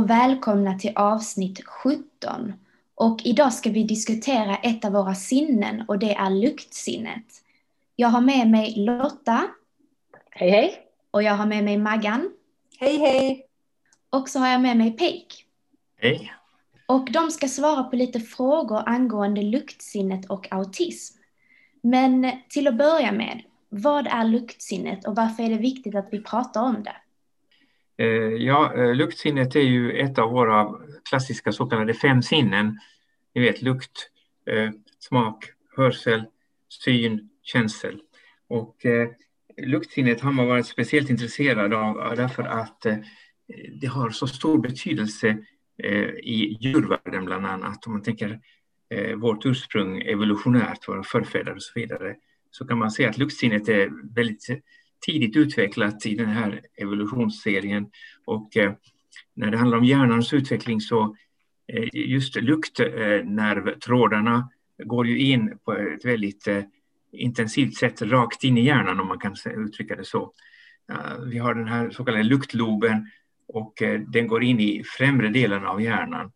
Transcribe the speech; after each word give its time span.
Och 0.00 0.10
välkomna 0.10 0.78
till 0.78 0.92
avsnitt 0.96 1.64
17. 1.66 2.52
Och 2.94 3.20
idag 3.24 3.52
ska 3.52 3.70
vi 3.70 3.82
diskutera 3.82 4.56
ett 4.56 4.84
av 4.84 4.92
våra 4.92 5.14
sinnen 5.14 5.84
och 5.88 5.98
det 5.98 6.14
är 6.14 6.30
luktsinnet. 6.30 7.24
Jag 7.96 8.08
har 8.08 8.20
med 8.20 8.50
mig 8.50 8.74
Lotta. 8.76 9.48
Hej 10.30 10.50
hej! 10.50 10.74
Och 11.10 11.22
jag 11.22 11.34
har 11.34 11.46
med 11.46 11.64
mig 11.64 11.78
Maggan. 11.78 12.30
Hej 12.78 12.98
hej! 12.98 13.46
Och 14.10 14.28
så 14.28 14.38
har 14.38 14.48
jag 14.48 14.60
med 14.60 14.76
mig 14.76 14.90
Peik. 14.90 15.46
Hej! 15.96 16.32
Och 16.86 17.12
de 17.12 17.30
ska 17.30 17.48
svara 17.48 17.82
på 17.82 17.96
lite 17.96 18.20
frågor 18.20 18.82
angående 18.86 19.42
luktsinnet 19.42 20.30
och 20.30 20.52
autism. 20.52 21.18
Men 21.82 22.30
till 22.48 22.68
att 22.68 22.78
börja 22.78 23.12
med, 23.12 23.42
vad 23.68 24.06
är 24.06 24.24
luktsinnet 24.24 25.06
och 25.06 25.16
varför 25.16 25.42
är 25.42 25.48
det 25.48 25.58
viktigt 25.58 25.94
att 25.94 26.08
vi 26.10 26.22
pratar 26.22 26.62
om 26.62 26.82
det? 26.82 26.96
Eh, 28.00 28.34
ja, 28.44 28.74
eh, 28.74 28.94
luktsinnet 28.94 29.56
är 29.56 29.60
ju 29.60 29.92
ett 29.92 30.18
av 30.18 30.30
våra 30.30 30.74
klassiska 31.08 31.52
så 31.52 31.66
kallade 31.66 31.94
fem 31.94 32.22
sinnen. 32.22 32.78
Ni 33.34 33.40
vet 33.40 33.62
lukt, 33.62 34.10
eh, 34.46 34.70
smak, 34.98 35.44
hörsel, 35.76 36.24
syn, 36.84 37.30
känsel. 37.42 38.00
Och 38.48 38.76
luktsinnet 39.62 40.20
har 40.20 40.32
man 40.32 40.46
varit 40.46 40.66
speciellt 40.66 41.10
intresserad 41.10 41.72
av 41.72 42.16
därför 42.16 42.42
att 42.42 42.86
det 43.80 43.86
har 43.86 44.10
så 44.10 44.26
stor 44.26 44.58
betydelse 44.58 45.38
i 46.22 46.56
djurvärlden 46.60 47.24
bland 47.24 47.46
annat. 47.46 47.86
Om 47.86 47.92
man 47.92 48.02
tänker 48.02 48.40
vårt 49.16 49.46
ursprung 49.46 50.02
evolutionärt, 50.02 50.88
våra 50.88 51.02
förfäder 51.02 51.54
och 51.54 51.62
så 51.62 51.72
vidare, 51.74 52.16
så 52.50 52.66
kan 52.66 52.78
man 52.78 52.90
se 52.90 53.06
att 53.06 53.18
luktsinnet 53.18 53.68
är 53.68 54.14
väldigt 54.14 54.46
tidigt 55.00 55.36
utvecklat 55.36 56.06
i 56.06 56.14
den 56.14 56.28
här 56.28 56.60
evolutionsserien. 56.76 57.90
Och 58.24 58.56
eh, 58.56 58.72
när 59.34 59.50
det 59.50 59.56
handlar 59.56 59.78
om 59.78 59.84
hjärnans 59.84 60.32
utveckling 60.32 60.80
så 60.80 61.16
eh, 61.72 61.88
just 61.92 62.36
luktnervtrådarna 62.36 64.50
eh, 64.78 64.86
går 64.86 65.06
ju 65.06 65.18
in 65.18 65.58
på 65.64 65.72
ett 65.72 66.04
väldigt 66.04 66.46
eh, 66.46 66.62
intensivt 67.12 67.76
sätt 67.76 68.02
rakt 68.02 68.44
in 68.44 68.58
i 68.58 68.64
hjärnan 68.64 69.00
om 69.00 69.08
man 69.08 69.18
kan 69.18 69.36
uttrycka 69.56 69.96
det 69.96 70.04
så. 70.04 70.32
Vi 71.26 71.38
har 71.38 71.54
den 71.54 71.68
här 71.68 71.90
så 71.90 72.04
kallade 72.04 72.24
luktloben 72.24 73.10
och 73.48 73.82
eh, 73.82 74.00
den 74.00 74.26
går 74.26 74.42
in 74.42 74.60
i 74.60 74.84
främre 74.84 75.28
delen 75.28 75.66
av 75.66 75.82
hjärnan, 75.82 76.32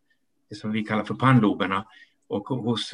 det 0.49 0.55
som 0.55 0.71
vi 0.71 0.83
kallar 0.83 1.03
för 1.03 1.15
pannloberna. 1.15 1.85
Och 2.27 2.47
hos 2.47 2.93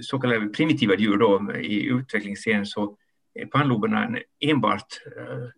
så 0.00 0.18
kallade 0.18 0.48
primitiva 0.48 0.96
djur 0.96 1.16
då, 1.16 1.52
i 1.56 1.86
utvecklingsserien 1.86 2.66
så 2.66 2.96
pannloberna 3.46 4.18
enbart 4.40 5.00
eh, 5.16 5.48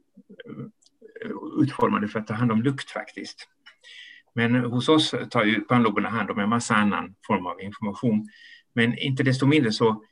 utformade 1.62 2.08
för 2.08 2.18
att 2.18 2.26
ta 2.26 2.34
hand 2.34 2.52
om 2.52 2.62
lukt 2.62 2.91
faktiskt. 2.91 3.48
Men 4.34 4.54
hos 4.54 4.88
oss 4.88 5.14
tar 5.30 5.44
ju 5.44 5.60
pannloberna 5.60 6.08
hand 6.08 6.30
om 6.30 6.38
en 6.38 6.48
massa 6.48 6.74
annan 6.74 7.14
form 7.26 7.46
av 7.46 7.60
information. 7.60 8.28
Men 8.72 8.98
inte 8.98 9.22
desto 9.22 9.46
mindre 9.46 9.72
så 9.72 10.04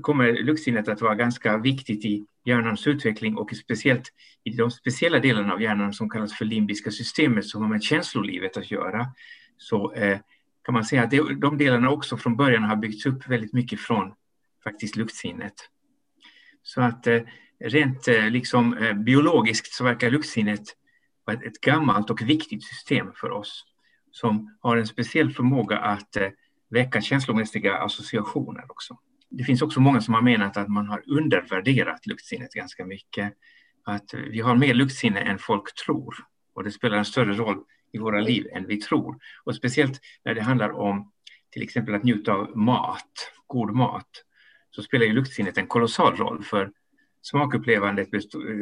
kommer 0.00 0.32
luktsinnet 0.32 0.88
att 0.88 1.00
vara 1.00 1.14
ganska 1.14 1.58
viktigt 1.58 2.04
i 2.04 2.26
hjärnans 2.44 2.86
utveckling 2.86 3.36
och 3.36 3.50
speciellt 3.56 4.12
i 4.44 4.50
de 4.50 4.70
speciella 4.70 5.18
delarna 5.18 5.52
av 5.52 5.62
hjärnan 5.62 5.92
som 5.92 6.10
kallas 6.10 6.32
för 6.32 6.44
limbiska 6.44 6.90
systemet 6.90 7.46
som 7.46 7.62
har 7.62 7.68
med 7.68 7.82
känslolivet 7.82 8.56
att 8.56 8.70
göra. 8.70 9.06
Så 9.56 9.92
eh, 9.92 10.18
kan 10.64 10.72
man 10.74 10.84
säga 10.84 11.02
att 11.02 11.40
de 11.40 11.58
delarna 11.58 11.90
också 11.90 12.16
från 12.16 12.36
början 12.36 12.62
har 12.62 12.76
byggts 12.76 13.06
upp 13.06 13.28
väldigt 13.28 13.52
mycket 13.52 13.80
från 13.80 14.14
faktiskt 14.64 14.96
luktsinnet. 14.96 15.54
Så 16.62 16.80
att 16.80 17.06
eh, 17.06 17.20
rent 17.60 18.08
eh, 18.08 18.30
liksom 18.30 18.76
eh, 18.76 18.94
biologiskt 18.94 19.72
så 19.72 19.84
verkar 19.84 20.10
luktsinnet 20.10 20.62
vara 21.24 21.36
ett, 21.36 21.44
ett 21.44 21.60
gammalt 21.60 22.10
och 22.10 22.22
viktigt 22.22 22.64
system 22.64 23.12
för 23.14 23.30
oss 23.30 23.64
som 24.10 24.56
har 24.60 24.76
en 24.76 24.86
speciell 24.86 25.30
förmåga 25.30 25.78
att 25.78 26.16
väcka 26.70 27.00
känslomässiga 27.00 27.76
associationer 27.76 28.64
också. 28.68 28.98
Det 29.30 29.44
finns 29.44 29.62
också 29.62 29.80
många 29.80 30.00
som 30.00 30.14
har 30.14 30.22
menat 30.22 30.56
att 30.56 30.68
man 30.68 30.86
har 30.86 31.02
undervärderat 31.06 32.06
luktsinnet 32.06 32.52
ganska 32.52 32.84
mycket. 32.84 33.32
Att 33.84 34.14
vi 34.14 34.40
har 34.40 34.56
mer 34.56 34.74
luktsinne 34.74 35.20
än 35.20 35.38
folk 35.38 35.74
tror 35.84 36.14
och 36.54 36.64
det 36.64 36.70
spelar 36.70 36.96
en 36.98 37.04
större 37.04 37.32
roll 37.32 37.64
i 37.92 37.98
våra 37.98 38.20
liv 38.20 38.46
än 38.52 38.66
vi 38.66 38.80
tror. 38.80 39.18
Och 39.44 39.54
speciellt 39.54 40.00
när 40.24 40.34
det 40.34 40.42
handlar 40.42 40.70
om 40.70 41.12
till 41.50 41.62
exempel 41.62 41.94
att 41.94 42.04
njuta 42.04 42.32
av 42.32 42.56
mat, 42.56 43.32
god 43.46 43.74
mat, 43.74 44.10
så 44.74 44.82
spelar 44.82 45.06
ju 45.06 45.12
luktsinnet 45.12 45.58
en 45.58 45.66
kolossal 45.66 46.16
roll 46.16 46.44
för 46.44 46.70
smakupplevandet 47.22 48.08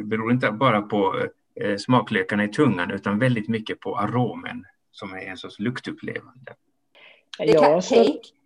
beror 0.03 0.31
inte 0.31 0.51
bara 0.51 0.81
på 0.81 1.27
eh, 1.61 1.77
smaklökarna 1.77 2.43
i 2.43 2.47
tungan 2.47 2.91
utan 2.91 3.19
väldigt 3.19 3.49
mycket 3.49 3.79
på 3.79 3.97
aromen 3.97 4.65
som 4.91 5.13
är 5.13 5.21
en 5.21 5.37
sorts 5.37 5.59
luktupplevande. 5.59 6.55
Det 7.37 7.53
kan, 7.53 7.81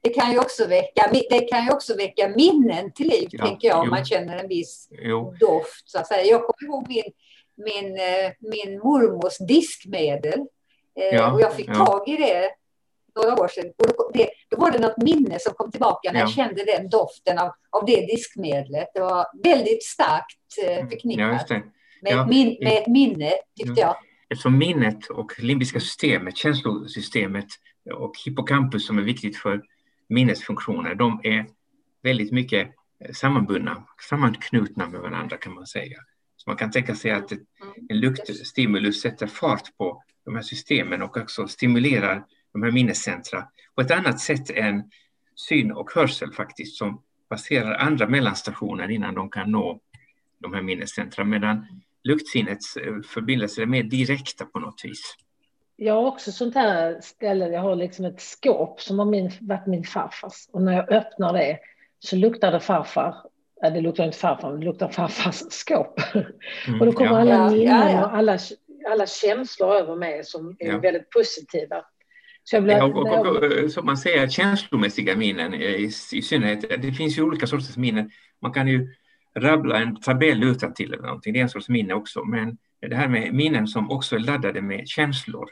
det 0.01 0.09
kan, 0.09 0.31
ju 0.31 0.39
också 0.39 0.67
väcka, 0.67 1.09
det 1.29 1.39
kan 1.39 1.65
ju 1.65 1.71
också 1.71 1.95
väcka 1.95 2.33
minnen 2.35 2.91
till 2.91 3.07
liv, 3.07 3.27
ja, 3.31 3.45
tänker 3.45 3.67
jag, 3.67 3.81
om 3.81 3.89
man 3.89 4.05
känner 4.05 4.37
en 4.37 4.47
viss 4.47 4.89
jo. 4.91 5.35
doft. 5.39 5.89
Så 5.89 5.99
att 5.99 6.07
säga. 6.07 6.23
Jag 6.25 6.41
kommer 6.41 6.71
ihåg 6.71 6.87
min, 6.87 7.03
min, 7.55 7.97
eh, 7.97 8.31
min 8.39 8.79
mormors 8.79 9.37
diskmedel 9.47 10.39
eh, 10.99 11.15
ja, 11.15 11.31
och 11.31 11.41
jag 11.41 11.55
fick 11.55 11.69
ja. 11.69 11.85
tag 11.85 12.09
i 12.09 12.17
det 12.17 12.49
några 13.15 13.41
år 13.41 13.47
sedan. 13.47 13.71
Och 13.97 14.11
det, 14.13 14.29
då 14.49 14.57
var 14.57 14.71
det 14.71 14.79
något 14.79 14.97
minne 14.97 15.39
som 15.39 15.53
kom 15.53 15.71
tillbaka 15.71 16.11
när 16.11 16.19
ja. 16.19 16.25
jag 16.25 16.29
kände 16.33 16.65
den 16.65 16.89
doften 16.89 17.39
av, 17.39 17.51
av 17.69 17.85
det 17.85 18.05
diskmedlet. 18.05 18.87
Det 18.93 18.99
var 18.99 19.25
väldigt 19.43 19.83
starkt 19.83 20.63
eh, 20.63 20.77
mm. 20.77 20.89
förknippat 20.89 21.45
ja, 21.49 21.61
med, 22.01 22.19
ett 22.19 22.27
min, 22.27 22.57
med 22.61 22.77
ett 22.77 22.87
minne, 22.87 23.31
tyckte 23.57 23.81
jag. 23.81 23.95
Eftersom 24.29 24.57
minnet 24.57 25.07
och 25.09 25.39
limbiska 25.39 25.79
systemet, 25.79 26.37
känslosystemet 26.37 27.47
och 27.93 28.13
hippocampus 28.25 28.87
som 28.87 28.97
är 28.97 29.01
viktigt 29.01 29.37
för 29.37 29.61
minnesfunktioner, 30.09 30.95
de 30.95 31.21
är 31.23 31.45
väldigt 32.03 32.31
mycket 32.31 32.67
sammanbundna, 33.13 33.83
sammanknutna 34.09 34.87
med 34.87 35.01
varandra 35.01 35.37
kan 35.37 35.53
man 35.53 35.67
säga. 35.67 35.97
Så 36.37 36.49
man 36.49 36.57
kan 36.57 36.71
tänka 36.71 36.95
sig 36.95 37.11
att 37.11 37.31
mm. 37.31 37.43
en 37.89 37.99
luktstimulus 37.99 39.01
sätter 39.01 39.27
fart 39.27 39.77
på 39.77 40.03
de 40.25 40.35
här 40.35 40.41
systemen 40.41 41.01
och 41.01 41.17
också 41.17 41.47
stimulerar 41.47 42.23
de 42.55 42.63
här 42.63 42.71
minnescentra 42.71 43.47
på 43.75 43.81
ett 43.81 43.91
annat 43.91 44.19
sätt 44.19 44.49
än 44.49 44.83
syn 45.49 45.71
och 45.71 45.91
hörsel 45.91 46.33
faktiskt 46.33 46.77
som 46.77 47.01
passerar 47.29 47.73
andra 47.77 48.07
mellanstationer 48.07 48.91
innan 48.91 49.15
de 49.15 49.29
kan 49.29 49.51
nå 49.51 49.79
de 50.39 50.53
här 50.53 50.61
minnescentra. 50.61 51.23
Medan 51.23 51.65
luktsinnets 52.03 52.73
förbindelser 53.07 53.61
är 53.61 53.65
mer 53.65 53.83
direkta 53.83 54.45
på 54.45 54.59
något 54.59 54.81
vis. 54.83 55.15
Jag 55.75 55.93
har 55.93 56.05
också 56.05 56.31
sånt 56.31 56.55
här 56.55 56.99
ställe, 57.01 57.47
jag 57.47 57.61
har 57.61 57.75
liksom 57.75 58.05
ett 58.05 58.21
skåp 58.21 58.81
som 58.81 58.99
har 58.99 59.05
min, 59.05 59.31
varit 59.41 59.67
min 59.67 59.83
farfars. 59.83 60.49
Och 60.51 60.61
när 60.61 60.73
jag 60.73 60.91
öppnar 60.91 61.33
det 61.33 61.59
så 61.99 62.15
luktar 62.15 62.51
det 62.51 62.59
farfar. 62.59 63.15
Ja, 63.61 63.69
det 63.69 63.81
luktar 63.81 64.05
inte 64.05 64.17
farfar, 64.17 64.51
men 64.51 64.59
det 64.59 64.65
luktar 64.65 64.89
farfars 64.89 65.43
skåp. 65.49 65.99
Mm, 66.67 66.79
och 66.79 66.85
då 66.85 66.91
kommer 66.91 67.11
ja. 67.11 67.35
alla 67.35 67.49
minnen 67.49 68.03
och 68.03 68.15
alla, 68.15 68.37
alla 68.91 69.07
känslor 69.07 69.75
över 69.75 69.95
mig 69.95 70.23
som 70.23 70.55
är 70.59 70.67
ja. 70.67 70.77
väldigt 70.77 71.09
positiva. 71.09 71.85
Ja, 72.51 72.83
och, 72.83 72.97
och, 72.97 73.43
och, 73.43 73.71
som 73.71 73.85
man 73.85 73.97
säger, 73.97 74.27
känslomässiga 74.27 75.15
minnen 75.15 75.53
i, 75.53 75.91
i 76.11 76.21
synnerhet. 76.21 76.81
Det 76.81 76.91
finns 76.91 77.17
ju 77.17 77.21
olika 77.21 77.47
sorters 77.47 77.77
minnen. 77.77 78.11
Man 78.41 78.53
kan 78.53 78.67
ju 78.67 78.87
rabbla 79.35 79.79
en 79.79 79.95
tabell 79.95 80.43
utan 80.43 80.73
till 80.73 80.93
eller 80.93 81.03
någonting, 81.03 81.33
det 81.33 81.39
är 81.39 81.43
en 81.43 81.49
sorts 81.49 81.69
minne 81.69 81.93
också. 81.93 82.23
Men 82.25 82.57
det 82.81 82.95
här 82.95 83.07
med 83.07 83.33
minnen 83.33 83.67
som 83.67 83.91
också 83.91 84.15
är 84.15 84.19
laddade 84.19 84.61
med 84.61 84.87
känslor. 84.87 85.49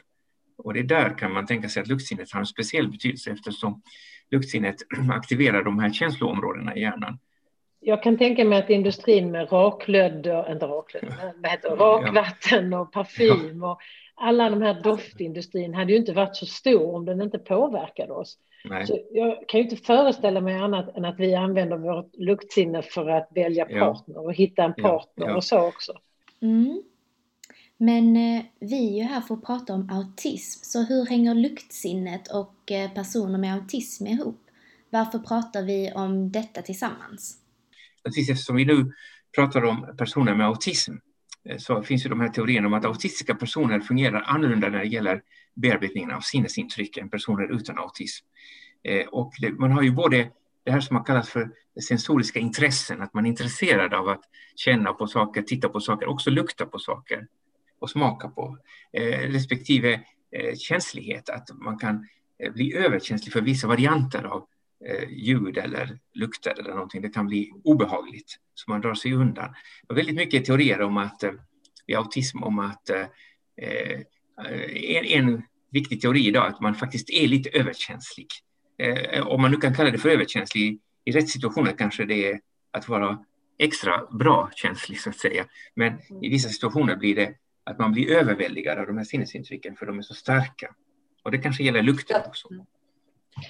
Och 0.58 0.74
det 0.74 0.82
där 0.82 1.18
kan 1.18 1.32
man 1.32 1.46
tänka 1.46 1.68
sig 1.68 1.82
att 1.82 1.88
luktsinnet 1.88 2.32
har 2.32 2.40
en 2.40 2.46
speciell 2.46 2.88
betydelse 2.88 3.30
eftersom 3.30 3.82
luktsinnet 4.30 4.76
aktiverar 5.10 5.64
de 5.64 5.78
här 5.78 5.90
känsloområdena 5.92 6.76
i 6.76 6.80
hjärnan. 6.80 7.18
Jag 7.80 8.02
kan 8.02 8.18
tänka 8.18 8.44
mig 8.44 8.58
att 8.58 8.70
industrin 8.70 9.30
med 9.30 9.52
raklödder, 9.52 10.52
inte 10.52 10.66
raklödder, 10.66 11.32
vad 11.42 11.50
heter 11.50 11.76
rakvatten 11.76 12.74
och 12.74 12.92
parfym 12.92 13.62
och 13.62 13.78
alla 14.14 14.50
de 14.50 14.62
här 14.62 14.82
doftindustrin 14.82 15.74
hade 15.74 15.92
ju 15.92 15.98
inte 15.98 16.12
varit 16.12 16.36
så 16.36 16.46
stor 16.46 16.94
om 16.94 17.04
den 17.04 17.22
inte 17.22 17.38
påverkade 17.38 18.12
oss. 18.12 18.38
Nej. 18.64 18.86
Så 18.86 18.98
jag 19.10 19.48
kan 19.48 19.60
ju 19.60 19.64
inte 19.64 19.76
föreställa 19.76 20.40
mig 20.40 20.54
annat 20.54 20.96
än 20.96 21.04
att 21.04 21.20
vi 21.20 21.34
använder 21.34 21.76
vårt 21.76 22.16
luktsinne 22.16 22.82
för 22.82 23.08
att 23.08 23.28
välja 23.34 23.64
partner 23.64 24.24
och 24.24 24.34
hitta 24.34 24.64
en 24.64 24.74
partner 24.74 25.26
ja, 25.26 25.30
ja. 25.30 25.36
och 25.36 25.44
så 25.44 25.68
också. 25.68 25.92
Mm. 26.42 26.82
Men 27.76 28.16
eh, 28.16 28.44
vi 28.60 28.88
är 28.88 29.02
ju 29.02 29.02
här 29.02 29.20
för 29.20 29.34
att 29.34 29.44
prata 29.44 29.74
om 29.74 29.90
autism, 29.90 30.60
så 30.62 30.82
hur 30.82 31.06
hänger 31.06 31.34
luktsinnet 31.34 32.32
och 32.32 32.72
eh, 32.72 32.90
personer 32.90 33.38
med 33.38 33.54
autism 33.54 34.06
ihop? 34.06 34.40
Varför 34.90 35.18
pratar 35.18 35.62
vi 35.62 35.92
om 35.94 36.32
detta 36.32 36.62
tillsammans? 36.62 37.38
Precis 38.04 38.30
eftersom 38.30 38.56
vi 38.56 38.64
nu 38.64 38.92
pratar 39.36 39.64
om 39.64 39.94
personer 39.98 40.34
med 40.34 40.46
autism 40.46 40.92
Eh, 41.48 41.56
så 41.58 41.82
finns 41.82 42.04
ju 42.04 42.08
de 42.08 42.20
här 42.20 42.28
teorierna 42.28 42.66
om 42.66 42.74
att 42.74 42.84
autistiska 42.84 43.34
personer 43.34 43.80
fungerar 43.80 44.22
annorlunda 44.26 44.68
när 44.68 44.78
det 44.78 44.84
gäller 44.84 45.22
bearbetningen 45.54 46.10
av 46.10 46.20
sinnesintryck 46.20 46.96
än 46.96 47.10
personer 47.10 47.52
utan 47.52 47.78
autism. 47.78 48.26
Eh, 48.84 49.06
och 49.06 49.32
det, 49.40 49.52
man 49.52 49.72
har 49.72 49.82
ju 49.82 49.90
både 49.90 50.30
det 50.64 50.70
här 50.70 50.80
som 50.80 50.94
man 50.94 51.04
kallar 51.04 51.22
för 51.22 51.50
sensoriska 51.88 52.38
intressen, 52.38 53.02
att 53.02 53.14
man 53.14 53.26
är 53.26 53.30
intresserad 53.30 53.94
av 53.94 54.08
att 54.08 54.22
känna 54.56 54.92
på 54.92 55.06
saker, 55.06 55.42
titta 55.42 55.68
på 55.68 55.80
saker, 55.80 56.08
också 56.08 56.30
lukta 56.30 56.66
på 56.66 56.78
saker 56.78 57.26
och 57.78 57.90
smaka 57.90 58.28
på, 58.28 58.58
eh, 58.92 59.18
respektive 59.18 60.00
känslighet, 60.58 61.28
att 61.28 61.50
man 61.54 61.78
kan 61.78 62.06
bli 62.54 62.74
överkänslig 62.76 63.32
för 63.32 63.40
vissa 63.40 63.68
varianter 63.68 64.24
av 64.24 64.46
Eh, 64.86 65.08
ljud 65.10 65.58
eller 65.58 65.98
lukter 66.14 66.60
eller 66.60 66.70
någonting. 66.70 67.02
Det 67.02 67.08
kan 67.08 67.26
bli 67.26 67.52
obehagligt, 67.64 68.36
så 68.54 68.70
man 68.70 68.80
drar 68.80 68.94
sig 68.94 69.12
undan. 69.12 69.54
Och 69.88 69.98
väldigt 69.98 70.16
mycket 70.16 70.44
teorier 70.44 70.80
om 70.82 70.96
att, 70.96 71.22
eh, 71.22 71.32
vid 71.86 71.96
autism 71.96 72.42
om 72.42 72.58
att 72.58 72.90
eh, 72.90 73.06
en, 74.96 75.04
en 75.04 75.42
viktig 75.70 76.00
teori 76.00 76.26
idag 76.26 76.46
att 76.46 76.60
man 76.60 76.74
faktiskt 76.74 77.10
är 77.10 77.28
lite 77.28 77.50
överkänslig. 77.50 78.26
om 79.22 79.42
man 79.42 79.50
nu 79.50 79.56
kan 79.56 79.74
kalla 79.74 79.90
det 79.90 79.98
för 79.98 80.08
överkänslig, 80.08 80.80
i 81.04 81.12
rätt 81.12 81.28
situationer 81.28 81.74
kanske 81.78 82.04
det 82.04 82.30
är 82.32 82.40
att 82.70 82.88
vara 82.88 83.18
extra 83.58 84.06
bra 84.18 84.50
känslig 84.54 85.00
så 85.00 85.10
att 85.10 85.18
säga. 85.18 85.46
Men 85.74 85.92
i 86.22 86.28
vissa 86.28 86.48
situationer 86.48 86.96
blir 86.96 87.16
det 87.16 87.34
att 87.64 87.78
man 87.78 87.92
blir 87.92 88.10
överväldigad 88.10 88.78
av 88.78 88.86
de 88.86 88.96
här 88.96 89.04
sinnesintrycken 89.04 89.76
för 89.76 89.86
de 89.86 89.98
är 89.98 90.02
så 90.02 90.14
starka. 90.14 90.74
Och 91.22 91.30
det 91.30 91.38
kanske 91.38 91.64
gäller 91.64 91.82
lukten 91.82 92.20
också. 92.26 92.48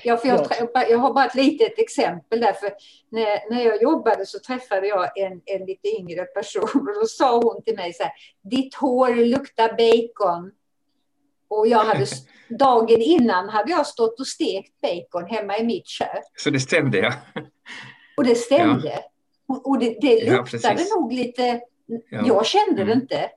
Ja, 0.03 0.17
för 0.17 0.29
jag, 0.29 0.47
jag 0.91 0.99
har 0.99 1.15
bara 1.15 1.25
ett 1.27 1.35
litet 1.35 1.79
exempel 1.79 2.41
där. 2.41 2.53
För 2.53 2.73
när, 3.11 3.51
när 3.51 3.65
jag 3.65 3.83
jobbade 3.83 4.27
så 4.27 4.39
träffade 4.39 4.87
jag 4.87 5.19
en, 5.19 5.41
en 5.45 5.67
lite 5.67 5.89
yngre 5.89 6.25
person 6.25 6.89
och 6.89 7.01
då 7.01 7.07
sa 7.07 7.41
hon 7.41 7.63
till 7.63 7.77
mig 7.77 7.93
så 7.93 8.03
här, 8.03 8.13
ditt 8.43 8.75
hår 8.75 9.15
luktar 9.15 9.69
bacon. 9.69 10.53
Och 11.49 11.69
jag 11.69 11.85
hade, 11.85 12.07
dagen 12.49 13.01
innan 13.01 13.49
hade 13.49 13.71
jag 13.71 13.87
stått 13.87 14.21
och 14.21 14.27
stekt 14.27 14.73
bacon 14.81 15.27
hemma 15.31 15.59
i 15.59 15.65
mitt 15.65 15.87
kök. 15.87 16.25
Så 16.37 16.51
det 16.51 16.61
stämde 16.61 16.99
ja. 16.99 17.13
Och 18.17 18.25
det 18.25 18.35
stämde. 18.35 18.89
Ja. 18.89 19.61
Och 19.65 19.79
det, 19.79 19.97
det 20.01 20.31
luktade 20.31 20.83
ja, 20.83 20.97
nog 20.97 21.13
lite, 21.13 21.61
ja. 22.11 22.23
jag 22.27 22.47
kände 22.47 22.83
mm. 22.83 22.87
det 22.87 22.93
inte. 22.93 23.31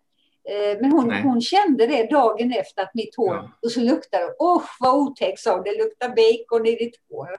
Eh, 0.50 0.78
men 0.82 0.92
hon, 0.92 1.12
hon 1.12 1.42
kände 1.42 1.88
det 1.88 2.10
dagen 2.10 2.52
efter 2.52 2.82
att 2.82 2.94
mitt 2.94 3.16
hår, 3.16 3.36
ja. 3.36 3.52
och 3.62 3.72
så 3.72 3.80
luktade 3.80 4.24
det, 4.24 4.36
åh 4.40 4.64
vad 4.80 4.96
otäckt 4.96 5.40
sa 5.40 5.62
det 5.62 5.78
luktar 5.78 6.10
bacon 6.10 6.66
i 6.68 6.76
ditt 6.76 6.96
hår. 7.10 7.30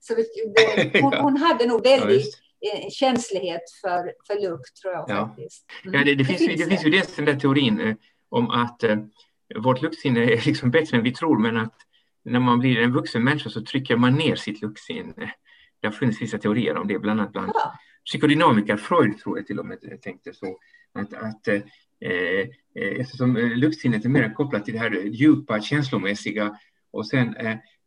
Så 0.00 0.14
det, 0.14 1.00
hon, 1.02 1.12
hon, 1.12 1.36
hade 1.36 1.66
nog 1.66 1.82
väldigt 1.82 2.40
ja, 2.60 2.90
känslighet 2.90 3.62
för, 3.82 4.12
för 4.26 4.42
lukt 4.42 4.76
tror 4.82 4.94
jag 4.94 5.04
ja. 5.08 5.26
faktiskt. 5.26 5.66
Mm. 5.84 5.94
Ja, 5.94 6.04
det, 6.04 6.14
det, 6.14 6.24
finns, 6.24 6.38
det, 6.38 6.46
finns, 6.46 6.60
det 6.60 6.68
finns 6.68 6.86
ju 6.86 6.90
dels 6.90 7.16
den 7.16 7.24
där 7.24 7.36
teorin 7.36 7.80
eh, 7.80 7.94
om 8.28 8.50
att 8.50 8.82
eh, 8.82 8.96
vårt 9.56 9.82
luktsinne 9.82 10.20
är 10.20 10.46
liksom 10.46 10.70
bättre 10.70 10.96
än 10.96 11.02
vi 11.02 11.12
tror, 11.12 11.38
men 11.38 11.56
att 11.56 11.74
när 12.24 12.40
man 12.40 12.58
blir 12.58 12.78
en 12.78 12.92
vuxen 12.92 13.24
människa 13.24 13.50
så 13.50 13.64
trycker 13.64 13.96
man 13.96 14.14
ner 14.14 14.36
sitt 14.36 14.62
luktsinne. 14.62 15.34
Det 15.80 15.86
har 15.86 15.92
funnits 15.92 16.22
vissa 16.22 16.38
teorier 16.38 16.76
om 16.76 16.88
det, 16.88 16.98
bland 16.98 17.20
annat 17.20 17.32
bland 17.32 17.50
ja. 17.54 17.72
psykodynamiker. 18.04 18.76
Freud 18.76 19.18
tror 19.18 19.38
jag 19.38 19.46
till 19.46 19.58
och 19.58 19.66
med 19.66 20.02
tänkte 20.02 20.32
så. 20.34 20.58
Att, 20.94 21.14
att 21.14 21.48
Eh, 21.48 21.54
eh, 21.54 21.62
Eh, 22.00 22.40
eh, 22.82 23.00
eftersom 23.00 23.36
eh, 23.36 23.56
luktsinnet 23.56 24.04
är 24.04 24.08
mer 24.08 24.34
kopplat 24.34 24.64
till 24.64 24.74
det 24.74 24.80
här 24.80 24.90
djupa 25.04 25.60
känslomässiga 25.60 26.58
och 26.90 27.06
sen 27.06 27.34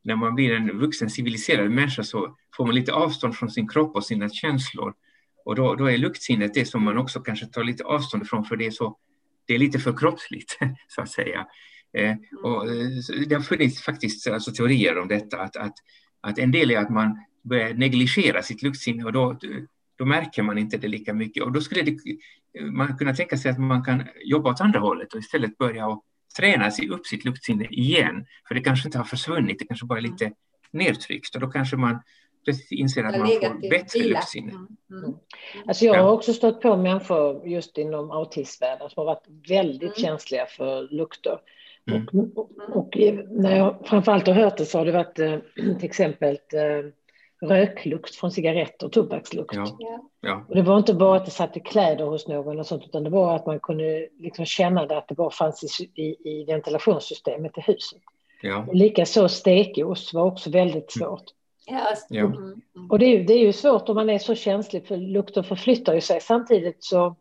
när 0.04 0.16
man 0.16 0.36
blir 0.36 0.54
en 0.54 0.80
vuxen 0.80 1.10
civiliserad 1.10 1.72
människa 1.72 2.04
så 2.04 2.36
får 2.58 2.66
man 2.66 2.76
lite 2.76 2.94
avstånd 2.94 3.36
från 3.36 3.52
sin 3.52 3.68
kropp 3.68 3.96
och 3.96 4.06
sina 4.06 4.30
känslor. 4.30 4.94
Och 5.46 5.56
då, 5.56 5.76
då 5.76 5.86
är 5.92 5.98
luktsinnet 5.98 6.54
det 6.54 6.66
som 6.66 6.84
man 6.84 6.98
också 6.98 7.20
kanske 7.20 7.46
tar 7.46 7.64
lite 7.64 7.84
avstånd 7.84 8.24
ifrån 8.24 8.46
för 8.46 8.56
det 8.56 8.66
är, 8.66 8.72
så, 8.72 8.98
det 9.48 9.56
är 9.56 9.60
lite 9.60 9.80
för 9.80 9.98
kroppsligt 9.98 10.58
så 10.88 11.02
att 11.02 11.10
säga. 11.10 11.48
Eh, 11.98 12.16
och 12.44 12.66
det 13.28 13.36
har 13.36 13.42
funnits 13.42 13.82
faktiskt 13.82 14.28
alltså, 14.28 14.52
teorier 14.52 14.98
om 14.98 15.08
detta 15.08 15.42
att, 15.42 15.56
att, 15.56 15.74
att 16.22 16.40
en 16.40 16.52
del 16.52 16.72
är 16.72 16.78
att 16.78 16.90
man 16.90 17.18
börjar 17.44 17.74
negligera 17.74 18.44
sitt 18.44 18.62
luktsinne 18.62 19.04
och 19.04 19.14
då 19.14 19.40
då 20.02 20.06
märker 20.06 20.44
man 20.44 20.58
inte 20.58 20.78
det 20.78 20.88
lika 20.88 21.14
mycket. 21.14 21.44
Och 21.44 21.52
då 21.52 21.62
skulle 21.62 21.82
det, 21.82 21.98
man 22.62 22.98
kunna 22.98 23.14
tänka 23.14 23.38
sig 23.38 23.52
att 23.52 23.60
man 23.60 23.84
kan 23.84 24.04
jobba 24.26 24.50
åt 24.50 24.62
andra 24.62 24.80
hållet 24.80 25.14
och 25.14 25.20
istället 25.20 25.58
börja 25.58 25.88
och 25.88 26.04
träna 26.38 26.72
sig 26.72 26.90
upp 26.90 27.06
sitt 27.06 27.26
luktsinne 27.26 27.66
igen. 27.66 28.26
För 28.48 28.56
det 28.56 28.62
kanske 28.62 28.88
inte 28.88 28.98
har 28.98 29.06
försvunnit, 29.06 29.60
det 29.60 29.66
kanske 29.66 29.86
bara 29.86 30.00
är 30.00 30.04
lite 30.04 30.32
nedtryckt. 30.72 31.36
Och 31.36 31.42
då 31.42 31.48
kanske 31.48 31.78
man 31.78 32.00
plötsligt 32.44 32.80
inser 32.80 33.04
att 33.04 33.18
man 33.18 33.28
får 33.28 33.70
bättre 33.70 34.04
luktsinne. 34.04 34.52
Mm. 34.52 34.68
Mm. 35.04 35.14
Alltså 35.68 35.86
jag 35.86 36.04
har 36.04 36.12
också 36.12 36.34
stött 36.34 36.62
på 36.62 36.78
människor 36.78 37.48
just 37.48 37.78
inom 37.78 38.12
autismvärlden 38.12 38.90
som 38.90 39.02
har 39.02 39.06
varit 39.06 39.50
väldigt 39.50 39.98
mm. 39.98 40.10
känsliga 40.10 40.46
för 40.46 40.88
lukter. 40.92 41.38
Mm. 41.92 42.08
Och, 42.08 42.38
och, 42.38 42.78
och, 42.78 42.98
när 43.30 43.58
jag 43.58 43.80
framförallt 43.86 44.28
har 44.28 44.34
hört 44.34 44.58
det 44.58 44.66
så 44.66 44.78
har 44.78 44.86
det 44.86 44.92
varit 44.92 45.20
eh, 45.20 45.38
till 45.56 45.86
exempel 45.86 46.40
eh, 46.54 46.92
röklukt 47.42 48.16
från 48.16 48.32
cigaretter, 48.32 48.90
tobakslukt. 48.90 49.54
Ja. 49.56 49.78
Ja. 50.22 50.46
Och 50.50 50.56
det 50.56 50.62
var 50.62 50.78
inte 50.78 50.94
bara 50.94 51.18
att 51.18 51.26
det 51.26 51.32
satt 51.32 51.58
i 51.58 51.60
kläder 51.60 52.06
hos 52.06 52.28
någon 52.28 52.60
och 52.60 52.68
sånt, 52.68 52.84
utan 52.86 53.04
det 53.04 53.10
var 53.10 53.36
att 53.36 53.46
man 53.46 53.60
kunde 53.60 54.08
liksom 54.20 54.46
känna 54.46 54.86
det 54.86 54.98
att 54.98 55.08
det 55.08 55.16
bara 55.16 55.30
fanns 55.30 55.82
i, 55.82 56.02
i, 56.02 56.30
i 56.30 56.46
ventilationssystemet 56.46 57.58
i 57.58 57.62
huset. 57.62 58.02
Ja. 58.42 58.68
Likaså 58.74 59.28
stekost 59.28 60.14
var 60.14 60.26
också 60.26 60.50
väldigt 60.50 60.96
mm. 60.96 61.08
svårt. 61.08 61.24
Ja. 62.10 62.26
Mm. 62.26 62.62
Och 62.90 63.00
det 63.00 63.06
är, 63.06 63.24
det 63.24 63.34
är 63.34 63.40
ju 63.40 63.54
svårt 63.54 63.90
om 63.90 63.96
man 63.96 64.10
är 64.10 64.20
så 64.20 64.36
känslig, 64.36 64.88
för 64.88 64.98
lukter 64.98 65.44
förflyttar 65.44 65.94
ju 65.94 66.02
sig. 66.02 66.22
Samtidigt 66.22 66.84
så 66.84 67.16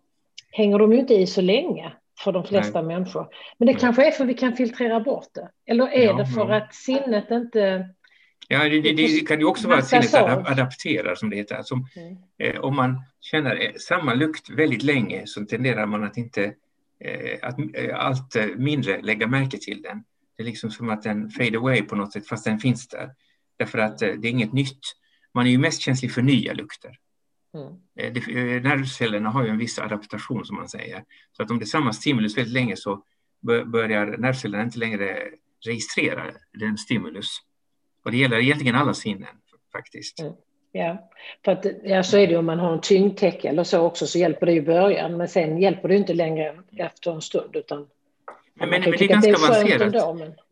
hänger 0.50 0.78
de 0.78 0.92
ju 0.92 0.98
inte 0.98 1.14
i 1.14 1.26
så 1.26 1.40
länge 1.40 1.92
för 2.24 2.32
de 2.32 2.44
flesta 2.44 2.82
Nej. 2.82 2.96
människor. 2.96 3.28
Men 3.58 3.66
det 3.66 3.72
Nej. 3.72 3.80
kanske 3.80 4.06
är 4.06 4.10
för 4.10 4.24
att 4.24 4.30
vi 4.30 4.34
kan 4.34 4.56
filtrera 4.56 5.00
bort 5.00 5.28
det. 5.32 5.48
Eller 5.66 5.86
är 5.88 6.04
ja, 6.04 6.12
det 6.12 6.26
för 6.26 6.50
att 6.50 6.74
sinnet 6.74 7.30
inte 7.30 7.88
Ja, 8.52 8.68
det, 8.68 8.80
det, 8.80 8.92
det, 8.92 9.26
kan 9.26 9.38
ju 9.38 9.44
också 9.44 9.68
vara 9.68 9.78
att 9.78 9.88
sinnet 9.88 10.14
adapterar 10.14 11.14
som 11.14 11.30
det 11.30 11.36
heter. 11.36 11.56
Alltså, 11.56 11.74
mm. 11.74 12.16
eh, 12.38 12.60
om 12.60 12.76
man 12.76 13.02
känner 13.20 13.64
eh, 13.64 13.72
samma 13.74 14.14
lukt 14.14 14.50
väldigt 14.50 14.82
länge 14.82 15.26
så 15.26 15.44
tenderar 15.44 15.86
man 15.86 16.04
att 16.04 16.16
inte 16.16 16.54
eh, 17.04 17.38
att, 17.42 17.58
eh, 17.74 17.98
allt 17.98 18.36
eh, 18.36 18.46
mindre 18.46 19.02
lägga 19.02 19.26
märke 19.26 19.58
till 19.58 19.82
den. 19.82 20.04
Det 20.36 20.42
är 20.42 20.46
liksom 20.46 20.70
som 20.70 20.90
att 20.90 21.02
den 21.02 21.30
fade 21.30 21.58
away 21.58 21.82
på 21.82 21.96
något 21.96 22.12
sätt 22.12 22.28
fast 22.28 22.44
den 22.44 22.58
finns 22.58 22.88
där. 22.88 23.10
Därför 23.56 23.78
att 23.78 24.02
eh, 24.02 24.12
det 24.18 24.28
är 24.28 24.30
inget 24.30 24.52
nytt. 24.52 24.80
Man 25.34 25.46
är 25.46 25.50
ju 25.50 25.58
mest 25.58 25.80
känslig 25.80 26.12
för 26.12 26.22
nya 26.22 26.52
lukter. 26.52 26.96
Mm. 27.54 28.12
Det, 28.14 28.60
nervcellerna 28.62 29.30
har 29.30 29.44
ju 29.44 29.50
en 29.50 29.58
viss 29.58 29.78
adaptation 29.78 30.44
som 30.44 30.56
man 30.56 30.68
säger. 30.68 31.04
Så 31.32 31.42
att 31.42 31.50
om 31.50 31.58
det 31.58 31.64
är 31.64 31.66
samma 31.66 31.92
stimulus 31.92 32.36
väldigt 32.36 32.54
länge 32.54 32.76
så 32.76 33.04
börjar 33.66 34.06
nervcellerna 34.06 34.64
inte 34.64 34.78
längre 34.78 35.18
registrera 35.66 36.24
den 36.52 36.78
stimulus. 36.78 37.40
Och 38.04 38.10
det 38.10 38.16
gäller 38.16 38.38
egentligen 38.38 38.74
alla 38.74 38.94
sinnen 38.94 39.36
faktiskt. 39.72 40.20
Mm. 40.20 40.32
Ja, 40.72 41.10
för 41.44 41.52
att, 41.52 41.66
ja, 41.84 42.02
så 42.02 42.18
är 42.18 42.26
det 42.26 42.36
om 42.36 42.46
man 42.46 42.58
har 42.58 42.72
en 42.72 42.80
tyngdtäcke 42.80 43.48
eller 43.48 43.64
så 43.64 43.80
också 43.80 44.06
så 44.06 44.18
hjälper 44.18 44.46
det 44.46 44.52
i 44.52 44.62
början 44.62 45.16
men 45.16 45.28
sen 45.28 45.58
hjälper 45.58 45.88
det 45.88 45.96
inte 45.96 46.14
längre 46.14 46.56
efter 46.76 47.12
en 47.12 47.20
stund 47.20 47.56
utan 47.56 47.86
men, 48.54 48.70
men, 48.70 48.80
men 48.80 48.90
det 48.90 49.04
är 49.04 49.08
ganska 49.08 49.36
avancerat. 49.36 49.94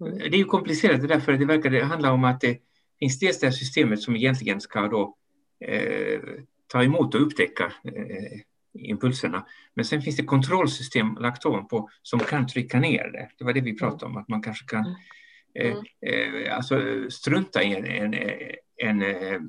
mm. 0.00 0.18
Det 0.18 0.36
är 0.36 0.38
ju 0.38 0.44
komplicerat 0.44 1.00
det 1.00 1.06
därför 1.06 1.32
det 1.32 1.44
verkar 1.44 1.70
det 1.70 1.84
handla 1.84 2.12
om 2.12 2.24
att 2.24 2.40
det 2.40 2.58
finns 2.98 3.18
dels 3.18 3.40
det 3.40 3.46
här 3.46 3.52
systemet 3.52 4.02
som 4.02 4.16
egentligen 4.16 4.60
ska 4.60 4.88
då 4.88 5.16
eh, 5.64 6.20
ta 6.66 6.82
emot 6.84 7.14
och 7.14 7.22
upptäcka 7.22 7.72
eh, 7.84 8.40
impulserna. 8.78 9.46
Men 9.74 9.84
sen 9.84 10.02
finns 10.02 10.16
det 10.16 10.24
kontrollsystem 10.24 11.14
lagt 11.14 11.46
ovanpå 11.46 11.88
som 12.02 12.20
kan 12.20 12.46
trycka 12.46 12.80
ner 12.80 13.12
det. 13.12 13.28
Det 13.38 13.44
var 13.44 13.52
det 13.52 13.60
vi 13.60 13.78
pratade 13.78 14.06
om, 14.06 14.16
att 14.16 14.28
man 14.28 14.42
kanske 14.42 14.66
kan 14.66 14.96
mm. 15.54 15.76
eh, 16.02 16.28
mm. 16.28 16.44
eh, 16.44 16.56
alltså 16.56 16.80
strunta 17.10 17.62
i 17.62 17.74
en, 17.74 17.84
en, 17.84 18.14
en, 18.76 19.02
eh, 19.02 19.40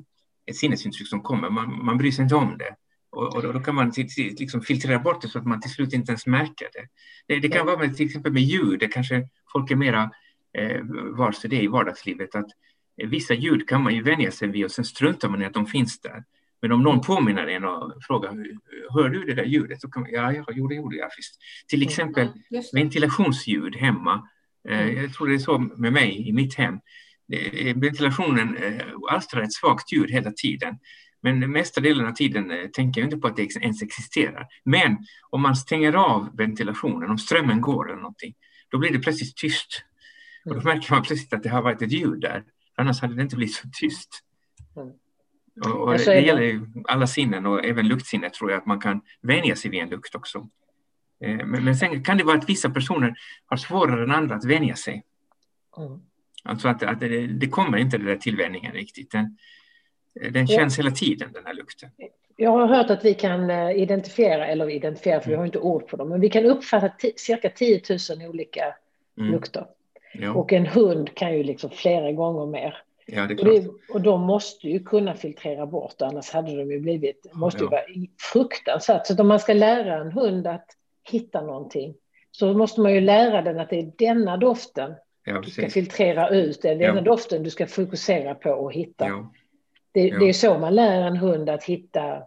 ett 0.46 0.56
sinnesintryck 0.56 1.08
som 1.08 1.22
kommer. 1.22 1.50
Man, 1.50 1.84
man 1.84 1.98
bryr 1.98 2.10
sig 2.10 2.22
inte 2.22 2.34
om 2.34 2.58
det. 2.58 2.76
Och, 3.10 3.36
och 3.36 3.52
då 3.52 3.60
kan 3.60 3.74
man 3.74 3.92
liksom 4.16 4.60
filtrera 4.60 4.98
bort 4.98 5.22
det 5.22 5.28
så 5.28 5.38
att 5.38 5.46
man 5.46 5.60
till 5.60 5.70
slut 5.70 5.92
inte 5.92 6.12
ens 6.12 6.26
märker 6.26 6.68
det. 6.72 6.86
Det, 7.26 7.40
det 7.40 7.48
kan 7.48 7.66
vara 7.66 7.78
med, 7.78 7.96
till 7.96 8.06
exempel 8.06 8.32
med 8.32 8.42
ljud, 8.42 8.80
det 8.80 8.88
kanske 8.88 9.28
folk 9.52 9.70
är 9.70 9.76
mera 9.76 10.10
eh, 10.58 10.80
varse 11.16 11.48
det 11.48 11.62
i 11.62 11.66
vardagslivet, 11.66 12.34
att 12.34 12.50
vissa 12.96 13.34
ljud 13.34 13.68
kan 13.68 13.82
man 13.82 13.94
ju 13.94 14.02
vänja 14.02 14.30
sig 14.30 14.48
vid 14.48 14.64
och 14.64 14.70
sen 14.70 14.84
struntar 14.84 15.28
man 15.28 15.42
i 15.42 15.44
att 15.44 15.54
de 15.54 15.66
finns 15.66 16.00
där. 16.00 16.24
Men 16.62 16.72
om 16.72 16.82
någon 16.82 17.00
påminner 17.00 17.46
en 17.46 17.64
och 17.64 17.92
frågar, 18.02 18.46
hör 18.94 19.08
du 19.08 19.24
det 19.24 19.34
där 19.34 19.44
ljudet? 19.44 19.80
Så 19.80 19.90
kan 19.90 20.02
man, 20.02 20.10
ja, 20.12 20.32
ja, 20.32 20.44
jo, 20.52 20.68
det 20.68 20.74
gjorde 20.74 20.96
jag 20.96 21.10
visst. 21.16 21.38
Till 21.68 21.82
exempel 21.82 22.26
mm, 22.26 22.64
ventilationsljud 22.72 23.76
hemma. 23.76 24.28
Eh, 24.68 24.80
mm. 24.80 25.02
Jag 25.02 25.14
tror 25.14 25.28
det 25.28 25.34
är 25.34 25.38
så 25.38 25.58
med 25.58 25.92
mig 25.92 26.28
i 26.28 26.32
mitt 26.32 26.54
hem. 26.54 26.80
Ventilationen 27.74 28.56
eh, 28.56 28.86
alstrar 29.10 29.42
ett 29.42 29.52
svagt 29.52 29.92
ljud 29.92 30.10
hela 30.10 30.30
tiden. 30.30 30.78
Men 31.22 31.52
mesta 31.52 31.80
delen 31.80 32.06
av 32.06 32.12
tiden 32.12 32.50
eh, 32.50 32.66
tänker 32.66 33.00
jag 33.00 33.06
inte 33.06 33.16
på 33.16 33.26
att 33.26 33.36
det 33.36 33.56
ens 33.56 33.82
existerar. 33.82 34.46
Men 34.64 34.98
om 35.30 35.42
man 35.42 35.56
stänger 35.56 35.92
av 35.92 36.36
ventilationen, 36.36 37.10
om 37.10 37.18
strömmen 37.18 37.60
går 37.60 37.90
eller 37.90 38.00
någonting, 38.00 38.34
då 38.70 38.78
blir 38.78 38.92
det 38.92 38.98
plötsligt 38.98 39.36
tyst. 39.36 39.84
Och 40.44 40.54
då 40.54 40.60
mm. 40.60 40.74
märker 40.74 40.92
man 40.94 41.02
plötsligt 41.02 41.32
att 41.32 41.42
det 41.42 41.48
har 41.48 41.62
varit 41.62 41.82
ett 41.82 41.92
ljud 41.92 42.20
där. 42.20 42.44
Annars 42.76 43.00
hade 43.00 43.14
det 43.14 43.22
inte 43.22 43.36
blivit 43.36 43.54
så 43.54 43.68
tyst. 43.80 44.08
Mm. 44.76 44.88
Och, 45.64 45.88
och 45.88 45.98
det, 45.98 46.20
gäller 46.20 46.42
ju 46.42 46.66
alla 46.84 47.06
sinnen 47.06 47.46
och 47.46 47.64
även 47.64 47.88
luktsinnet 47.88 48.34
tror 48.34 48.50
jag 48.50 48.58
att 48.58 48.66
man 48.66 48.80
kan 48.80 49.00
vänja 49.22 49.56
sig 49.56 49.70
vid 49.70 49.80
en 49.80 49.88
lukt 49.88 50.14
också. 50.14 50.48
Eh, 51.24 51.46
men, 51.46 51.64
men 51.64 51.76
sen 51.76 52.04
kan 52.04 52.18
det 52.18 52.24
vara 52.24 52.38
att 52.38 52.48
vissa 52.48 52.70
personer 52.70 53.14
har 53.46 53.56
svårare 53.56 54.02
än 54.02 54.10
andra 54.10 54.34
att 54.34 54.44
vänja 54.44 54.76
sig. 54.76 55.04
Mm. 55.76 56.00
Alltså 56.44 56.68
att, 56.68 56.82
att 56.82 57.00
det, 57.00 57.26
det, 57.26 57.48
kommer 57.48 57.78
inte 57.78 57.96
den 57.96 58.06
där 58.06 58.16
tillvänjningen 58.16 58.72
riktigt. 58.72 59.10
Den, 59.10 59.36
den 60.30 60.46
känns 60.46 60.78
ja. 60.78 60.84
hela 60.84 60.96
tiden 60.96 61.32
den 61.32 61.46
här 61.46 61.54
lukten. 61.54 61.90
Jag 62.36 62.50
har 62.50 62.66
hört 62.66 62.90
att 62.90 63.04
vi 63.04 63.14
kan 63.14 63.50
eh, 63.50 63.70
identifiera, 63.70 64.46
eller 64.46 64.70
identifiera 64.70 65.20
för 65.20 65.30
vi 65.30 65.36
har 65.36 65.44
inte 65.44 65.58
ord 65.58 65.86
på 65.86 65.96
dem, 65.96 66.08
men 66.08 66.20
vi 66.20 66.30
kan 66.30 66.46
uppfatta 66.46 66.90
cirka 67.16 67.50
10 67.50 67.82
000 68.18 68.28
olika 68.28 68.74
mm. 69.18 69.32
lukter. 69.32 69.66
Ja. 70.12 70.34
Och 70.34 70.52
en 70.52 70.66
hund 70.66 71.14
kan 71.14 71.36
ju 71.36 71.42
liksom 71.42 71.70
flera 71.70 72.12
gånger 72.12 72.46
mer. 72.46 72.76
Ja, 73.06 73.26
det 73.26 73.34
är 73.34 73.36
klart. 73.36 73.48
Och, 73.48 73.62
det, 73.62 73.94
och 73.94 74.00
de 74.00 74.20
måste 74.20 74.68
ju 74.68 74.80
kunna 74.80 75.14
filtrera 75.14 75.66
bort, 75.66 76.02
annars 76.02 76.30
hade 76.30 76.56
de 76.56 76.70
ju 76.70 76.80
blivit, 76.80 77.26
måste 77.32 77.64
ju 77.64 77.70
vara 77.70 77.82
fruktansvärt. 78.32 79.06
Så 79.06 79.20
om 79.20 79.28
man 79.28 79.40
ska 79.40 79.52
lära 79.52 80.00
en 80.00 80.12
hund 80.12 80.46
att 80.46 80.66
hitta 81.10 81.40
någonting 81.40 81.94
så 82.30 82.54
måste 82.54 82.80
man 82.80 82.94
ju 82.94 83.00
lära 83.00 83.42
den 83.42 83.60
att 83.60 83.70
det 83.70 83.78
är 83.78 83.92
denna 83.98 84.36
doften 84.36 84.94
ja, 85.24 85.40
du 85.40 85.50
ska 85.50 85.68
filtrera 85.68 86.28
ut, 86.28 86.62
det 86.62 86.68
är 86.68 86.76
denna 86.78 87.00
doften 87.00 87.42
du 87.42 87.50
ska 87.50 87.66
fokusera 87.66 88.34
på 88.34 88.50
och 88.50 88.72
hitta. 88.72 89.28
Det, 89.92 90.18
det, 90.18 90.28
är 90.28 90.32
så 90.32 90.58
man 90.58 90.74
lär 90.74 91.02
en 91.02 91.16
hund 91.16 91.50
att 91.50 91.64
hitta 91.64 92.22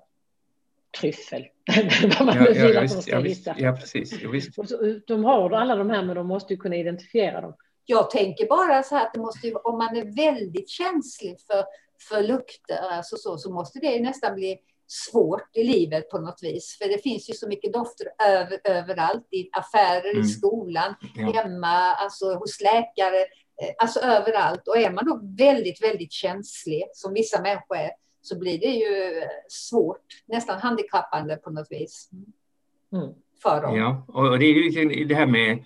tryffel. 1.00 1.48
Vad 2.20 2.26
man 2.26 2.36
ja, 2.36 2.68
vill 2.68 2.78
att 2.78 2.90
de 2.90 3.02
ska 3.02 3.20
hitta. 3.20 3.56
Ja, 3.58 3.72
precis. 3.72 4.22
Ja, 4.22 4.70
de 5.08 5.24
har 5.24 5.52
alla 5.52 5.76
de 5.76 5.90
här 5.90 6.04
men 6.04 6.16
de 6.16 6.28
måste 6.28 6.54
ju 6.54 6.60
kunna 6.60 6.76
identifiera 6.76 7.42
dem. 7.42 7.56
Jag 7.86 8.10
tänker 8.10 8.48
bara 8.48 8.84
så 8.84 8.96
här 8.96 9.06
att 9.06 9.14
det 9.14 9.20
måste 9.20 9.48
ju, 9.48 9.56
om 9.56 9.78
man 9.78 9.98
är 9.98 10.16
väldigt 10.16 10.70
känslig 10.70 11.38
för, 11.48 11.64
för 12.10 12.24
lukter 12.24 12.78
alltså 12.92 13.18
så, 13.18 13.38
så 13.38 13.54
måste 13.54 13.80
det 13.80 14.02
nästan 14.02 14.36
bli 14.36 14.60
svårt 14.88 15.50
i 15.54 15.64
livet 15.64 16.10
på 16.10 16.20
något 16.20 16.44
vis. 16.44 16.78
För 16.82 16.90
det 16.90 17.04
finns 17.04 17.30
ju 17.30 17.34
så 17.34 17.48
mycket 17.48 17.74
dofter 17.74 18.08
över, 18.28 18.60
överallt, 18.64 19.28
i 19.32 19.50
affärer, 19.52 20.12
mm. 20.12 20.22
i 20.22 20.28
skolan, 20.28 20.96
ja. 21.16 21.32
hemma, 21.32 21.94
alltså 21.94 22.34
hos 22.36 22.62
läkare, 22.62 23.20
eh, 23.62 23.74
alltså 23.78 24.00
överallt. 24.00 24.68
Och 24.68 24.78
är 24.78 24.92
man 24.92 25.06
då 25.06 25.20
väldigt, 25.38 25.84
väldigt 25.84 26.12
känslig, 26.12 26.84
som 26.94 27.14
vissa 27.14 27.42
människor 27.42 27.78
är, 27.78 27.92
så 28.22 28.40
blir 28.40 28.60
det 28.60 28.72
ju 28.72 29.24
svårt, 29.48 30.06
nästan 30.26 30.60
handikappande 30.60 31.36
på 31.36 31.50
något 31.50 31.68
vis. 31.72 32.10
Mm. 32.94 33.14
För 33.44 33.62
dem. 33.62 33.78
Ja, 33.78 34.06
och 34.08 34.40
det 34.40 34.46
är 34.46 34.54
ju 34.54 35.06
det 35.06 35.16
här 35.16 35.26
med 35.26 35.64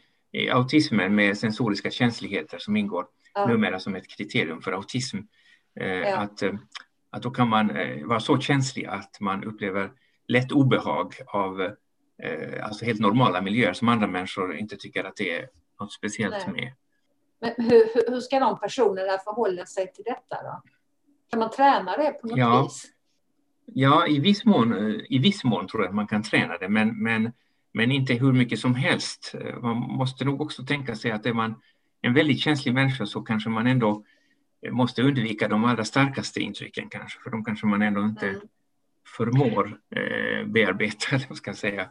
autismen 0.52 1.16
med 1.16 1.38
sensoriska 1.38 1.92
känsligheter 1.92 2.58
som 2.58 2.76
ingår 2.76 3.06
ja. 3.34 3.48
numera 3.48 3.80
som 3.80 3.96
ett 3.96 4.08
kriterium 4.08 4.62
för 4.62 4.72
autism. 4.72 5.18
Eh, 5.80 5.88
ja. 5.88 6.18
Att, 6.18 6.42
eh, 6.42 6.54
att 7.10 7.24
då 7.24 7.32
kan 7.32 7.50
man 7.50 7.70
eh, 7.70 8.06
vara 8.06 8.20
så 8.20 8.40
känslig 8.40 8.86
att 8.86 9.20
man 9.20 9.44
upplever 9.44 9.92
lätt 10.28 10.52
obehag 10.52 11.14
av 11.28 11.72
alltså 12.64 12.86
helt 12.86 13.00
normala 13.00 13.42
miljöer 13.42 13.74
som 13.74 13.90
andra 13.90 14.08
människor 14.08 14.56
inte 14.56 14.76
tycker 14.76 15.04
att 15.04 15.16
det 15.16 15.36
är 15.36 15.50
något 15.80 15.94
speciellt 15.94 16.48
Nej. 16.48 16.56
med. 16.56 16.74
Men 17.40 17.66
hur, 17.70 18.12
hur 18.12 18.20
ska 18.20 18.40
de 18.40 18.60
personerna 18.60 19.18
förhålla 19.18 19.66
sig 19.66 19.94
till 19.94 20.04
detta 20.04 20.44
då? 20.44 20.62
Kan 21.30 21.40
man 21.40 21.52
träna 21.52 21.98
det 21.98 22.12
på 22.12 22.28
något 22.28 22.38
ja. 22.38 22.64
vis? 22.64 22.86
Ja, 23.66 24.08
i 24.08 24.20
viss, 24.20 24.46
mån, 24.46 24.74
i 25.10 25.20
viss 25.20 25.44
mån 25.44 25.68
tror 25.68 25.84
jag 25.84 25.90
att 25.90 25.96
man 25.96 26.08
kan 26.08 26.24
träna 26.24 26.58
det, 26.58 26.70
men, 26.70 27.04
men 27.04 27.32
men 27.78 27.92
inte 27.92 28.14
hur 28.14 28.34
mycket 28.34 28.60
som 28.60 28.76
helst. 28.76 29.36
Man 29.62 29.78
måste 29.78 30.26
nog 30.26 30.42
också 30.42 30.64
tänka 30.64 30.96
sig 30.96 31.12
att 31.12 31.26
är 31.26 31.34
man 31.34 31.56
en 32.02 32.14
väldigt 32.14 32.40
känslig 32.40 32.74
människa 32.74 33.06
så 33.06 33.22
kanske 33.22 33.50
man 33.50 33.68
ändå 33.68 34.04
måste 34.72 35.02
undvika 35.02 35.48
de 35.48 35.66
allra 35.66 35.84
starkaste 35.84 36.40
intrycken 36.40 36.90
kanske, 36.90 37.20
för 37.24 37.30
de 37.30 37.44
kanske 37.44 37.66
man 37.66 37.82
ändå 37.82 38.02
inte 38.02 38.28
mm. 38.28 38.42
förmår 39.18 39.80
eh, 39.96 40.48
bearbeta, 40.48 41.20
ska 41.36 41.50
jag 41.50 41.58
säga. 41.58 41.88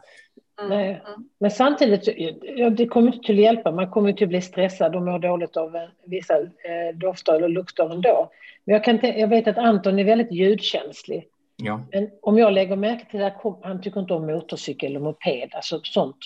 Mm. 0.61 0.69
Nej. 0.69 1.03
Men 1.39 1.51
samtidigt, 1.51 2.07
ja, 2.41 2.69
det 2.69 2.87
kommer 2.87 3.13
inte 3.13 3.31
att 3.31 3.37
hjälpa. 3.37 3.71
Man 3.71 3.91
kommer 3.91 4.09
inte 4.09 4.23
att 4.23 4.29
bli 4.29 4.41
stressad 4.41 4.95
och 4.95 5.01
må 5.01 5.17
dåligt 5.17 5.57
av 5.57 5.77
vissa 6.05 6.39
eh, 6.39 6.95
dofter 6.95 7.33
eller 7.33 7.49
lukter 7.49 7.93
ändå. 7.93 8.31
Men 8.65 8.73
jag, 8.73 8.83
kan 8.83 8.99
jag 9.01 9.27
vet 9.27 9.47
att 9.47 9.57
Anton 9.57 9.99
är 9.99 10.03
väldigt 10.03 10.31
ljudkänslig. 10.31 11.27
Ja. 11.55 11.81
Men 11.91 12.09
om 12.21 12.37
jag 12.37 12.53
lägger 12.53 12.75
märke 12.75 13.11
till 13.11 13.23
att 13.23 13.41
han 13.63 13.81
tycker 13.81 13.99
inte 13.99 14.13
om 14.13 14.25
motorcykel 14.25 14.89
eller 14.89 14.99
moped, 14.99 15.49
alltså 15.53 15.79
sånt 15.83 16.17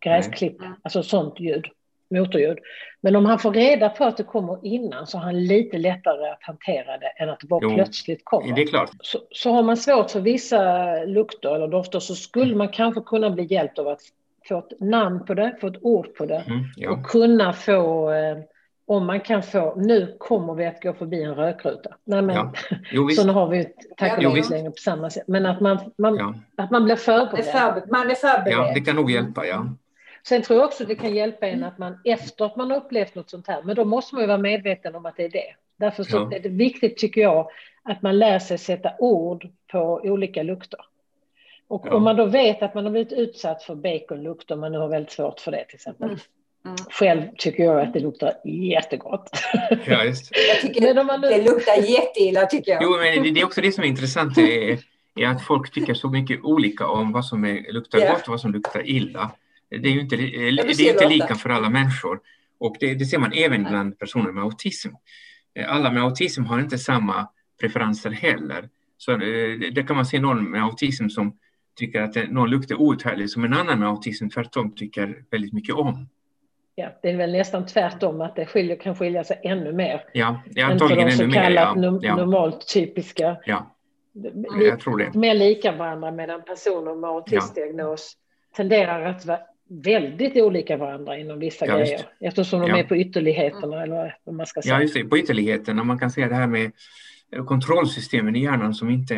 gräsklipp, 0.00 0.60
Nej. 0.60 0.68
alltså 0.82 1.02
sånt 1.02 1.40
ljud, 1.40 1.66
motorljud. 2.10 2.58
Men 3.00 3.16
om 3.16 3.26
han 3.26 3.38
får 3.38 3.52
reda 3.52 3.88
på 3.88 4.04
att 4.04 4.16
det 4.16 4.22
kommer 4.22 4.58
innan 4.62 5.06
så 5.06 5.18
har 5.18 5.24
han 5.24 5.44
lite 5.44 5.78
lättare 5.78 6.30
att 6.30 6.42
hantera 6.42 6.98
det 6.98 7.22
än 7.22 7.30
att 7.30 7.40
det 7.40 7.46
bara 7.46 7.60
jo, 7.62 7.74
plötsligt 7.74 8.20
kommer. 8.24 8.54
Det 8.54 8.62
är 8.62 8.66
klart. 8.66 8.90
Så, 9.00 9.18
så 9.30 9.52
har 9.52 9.62
man 9.62 9.76
svårt 9.76 10.10
för 10.10 10.20
vissa 10.20 10.94
lukter 11.04 11.54
eller 11.54 11.68
dofter 11.68 12.00
så 12.00 12.14
skulle 12.14 12.44
mm. 12.44 12.58
man 12.58 12.68
kanske 12.68 13.00
kunna 13.00 13.30
bli 13.30 13.44
hjälpt 13.44 13.78
av 13.78 13.88
att 13.88 14.00
få 14.48 14.58
ett 14.58 14.80
namn 14.80 15.24
på 15.24 15.34
det, 15.34 15.56
få 15.60 15.66
ett 15.66 15.82
ord 15.82 16.14
på 16.14 16.26
det 16.26 16.44
mm, 16.46 16.60
ja. 16.76 16.90
och 16.90 17.06
kunna 17.06 17.52
få 17.52 18.12
eh, 18.12 18.38
om 18.90 19.06
man 19.06 19.20
kan 19.20 19.42
få, 19.42 19.74
nu 19.76 20.16
kommer 20.18 20.54
vi 20.54 20.66
att 20.66 20.82
gå 20.82 20.92
förbi 20.92 21.22
en 21.22 21.34
rökruta. 21.34 21.90
Nej, 22.04 22.22
men, 22.22 22.36
ja. 22.36 22.52
jo, 22.92 23.08
så 23.16 23.28
har 23.28 23.48
vi 23.48 23.68
tack 23.96 24.16
och 24.16 24.22
lov 24.22 24.50
längre 24.50 24.70
på 24.70 24.76
samma 24.76 25.10
sätt. 25.10 25.24
Men 25.26 25.46
att 25.46 25.60
man, 25.60 25.78
man, 25.98 26.16
ja. 26.16 26.34
att 26.56 26.70
man 26.70 26.84
blir 26.84 26.96
förberedd. 26.96 27.82
Man 27.90 28.10
är 28.10 28.14
förberedd. 28.14 28.52
Ja, 28.52 28.72
det 28.74 28.80
kan 28.80 28.96
nog 28.96 29.10
hjälpa, 29.10 29.46
ja. 29.46 29.66
Sen 30.28 30.42
tror 30.42 30.58
jag 30.58 30.66
också 30.66 30.84
det 30.84 30.94
kan 30.94 31.14
hjälpa 31.14 31.46
en 31.46 31.64
att 31.64 31.78
man 31.78 31.98
efter 32.04 32.44
att 32.44 32.56
man 32.56 32.70
har 32.70 32.76
upplevt 32.76 33.14
något 33.14 33.30
sånt 33.30 33.46
här, 33.46 33.62
men 33.62 33.76
då 33.76 33.84
måste 33.84 34.14
man 34.14 34.22
ju 34.22 34.28
vara 34.28 34.38
medveten 34.38 34.94
om 34.94 35.06
att 35.06 35.16
det 35.16 35.24
är 35.24 35.30
det. 35.30 35.54
Därför 35.76 36.02
så 36.02 36.16
ja. 36.16 36.36
är 36.36 36.40
det 36.40 36.48
viktigt 36.48 36.96
tycker 36.96 37.20
jag 37.20 37.48
att 37.82 38.02
man 38.02 38.18
lär 38.18 38.38
sig 38.38 38.58
sätta 38.58 38.92
ord 38.98 39.48
på 39.72 40.00
olika 40.04 40.42
lukter. 40.42 40.80
Och 41.68 41.82
ja. 41.86 41.94
om 41.94 42.02
man 42.02 42.16
då 42.16 42.26
vet 42.26 42.62
att 42.62 42.74
man 42.74 42.84
har 42.84 42.90
blivit 42.90 43.12
utsatt 43.12 43.62
för 43.62 43.74
baconlukt, 43.74 44.50
om 44.50 44.60
man 44.60 44.72
nu 44.72 44.78
har 44.78 44.88
väldigt 44.88 45.12
svårt 45.12 45.40
för 45.40 45.50
det 45.50 45.64
till 45.64 45.74
exempel, 45.74 46.08
mm. 46.08 46.20
Mm. 46.64 46.76
Själv 46.90 47.22
tycker 47.38 47.64
jag 47.64 47.80
att 47.80 47.92
det 47.92 48.00
luktar 48.00 48.32
jättegott. 48.44 49.30
Ja, 49.86 50.04
just. 50.04 50.30
Jag 50.48 50.60
tycker 50.60 50.94
det, 50.94 51.04
man... 51.04 51.20
det 51.20 51.42
luktar 51.42 51.76
jätteilla 51.76 52.46
tycker 52.46 52.72
jag. 52.72 52.82
Jo, 52.82 52.90
men 52.90 53.34
det 53.34 53.40
är 53.40 53.44
också 53.44 53.60
det 53.60 53.72
som 53.72 53.84
är 53.84 53.88
intressant 53.88 54.38
är, 54.38 54.78
är 55.16 55.26
att 55.26 55.42
folk 55.42 55.72
tycker 55.72 55.94
så 55.94 56.08
mycket 56.08 56.44
olika 56.44 56.86
om 56.86 57.12
vad 57.12 57.24
som 57.24 57.44
är, 57.44 57.72
luktar 57.72 57.98
yeah. 57.98 58.12
gott 58.12 58.22
och 58.22 58.28
vad 58.28 58.40
som 58.40 58.52
luktar 58.52 58.88
illa. 58.88 59.30
Det 59.70 59.88
är 59.88 59.92
ju 59.92 60.00
inte, 60.00 60.16
det 60.16 60.36
är 60.36 60.90
inte 60.90 61.08
lika 61.08 61.34
för 61.34 61.50
alla 61.50 61.70
människor. 61.70 62.20
Och 62.58 62.76
det, 62.80 62.94
det 62.94 63.04
ser 63.04 63.18
man 63.18 63.32
även 63.32 63.64
bland 63.64 63.98
personer 63.98 64.32
med 64.32 64.42
autism. 64.42 64.88
Alla 65.66 65.90
med 65.90 66.02
autism 66.02 66.44
har 66.44 66.60
inte 66.60 66.78
samma 66.78 67.28
preferenser 67.60 68.10
heller. 68.10 68.68
Så 68.98 69.12
eh, 69.12 69.58
det 69.72 69.86
kan 69.86 69.96
man 69.96 70.06
se 70.06 70.20
någon 70.20 70.50
med 70.50 70.62
autism 70.62 71.08
som 71.08 71.36
tycker 71.76 72.02
att 72.02 72.30
någon 72.30 72.50
lukt 72.50 72.70
är 72.70 72.80
outhärdlig 72.80 73.30
som 73.30 73.44
en 73.44 73.54
annan 73.54 73.78
med 73.78 73.88
autism 73.88 74.28
tvärtom 74.28 74.74
tycker 74.74 75.24
väldigt 75.30 75.52
mycket 75.52 75.74
om 75.74 76.06
ja, 76.80 76.88
det 77.02 77.10
är 77.10 77.16
väl 77.16 77.32
nästan 77.32 77.66
tvärtom 77.66 78.20
att 78.20 78.36
det 78.36 78.46
skiljer, 78.46 78.76
kan 78.76 78.96
skilja 78.96 79.24
sig 79.24 79.40
ännu 79.42 79.72
mer. 79.72 80.04
Ja, 80.12 80.42
ja 80.54 80.66
antagligen 80.66 81.08
ännu 81.08 81.26
mer. 81.26 81.50
Ja, 81.50 81.98
ja. 82.02 82.16
normalt 82.16 82.74
typiska. 82.74 83.36
Ja. 83.44 83.74
jag 84.60 84.80
tror 84.80 84.98
det. 84.98 85.14
mer 85.14 85.34
lika 85.34 85.72
varandra 85.72 86.10
medan 86.10 86.42
personer 86.44 86.94
med 86.94 87.10
autismdiagnos 87.10 88.16
ja. 88.16 88.56
tenderar 88.56 89.04
att 89.04 89.26
vara 89.26 89.38
väldigt 89.70 90.36
olika 90.36 90.76
varandra 90.76 91.18
inom 91.18 91.38
vissa 91.38 91.66
ja, 91.66 91.76
grejer. 91.76 92.00
Eftersom 92.20 92.60
de 92.60 92.70
ja. 92.70 92.78
är 92.78 92.84
på 92.84 92.96
ytterligheterna 92.96 93.82
eller 93.82 94.16
vad 94.24 94.34
man 94.34 94.46
ska 94.46 94.62
säga. 94.62 94.74
Ja, 94.74 94.82
just 94.82 94.94
det, 94.94 95.04
på 95.04 95.18
ytterligheterna. 95.18 95.84
Man 95.84 95.98
kan 95.98 96.10
säga 96.10 96.28
det 96.28 96.34
här 96.34 96.46
med 96.46 96.72
kontrollsystemen 97.46 98.36
i 98.36 98.42
hjärnan 98.42 98.74
som 98.74 98.90
inte 98.90 99.14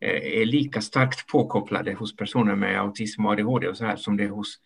eh, 0.00 0.40
är 0.40 0.44
lika 0.44 0.80
starkt 0.80 1.26
påkopplade 1.26 1.94
hos 1.94 2.16
personer 2.16 2.54
med 2.54 2.80
autism 2.80 3.26
och 3.26 3.32
ADHD 3.32 3.68
och 3.68 3.76
så 3.76 3.84
här 3.84 3.96
som 3.96 4.16
det 4.16 4.24
är 4.24 4.28
hos 4.28 4.58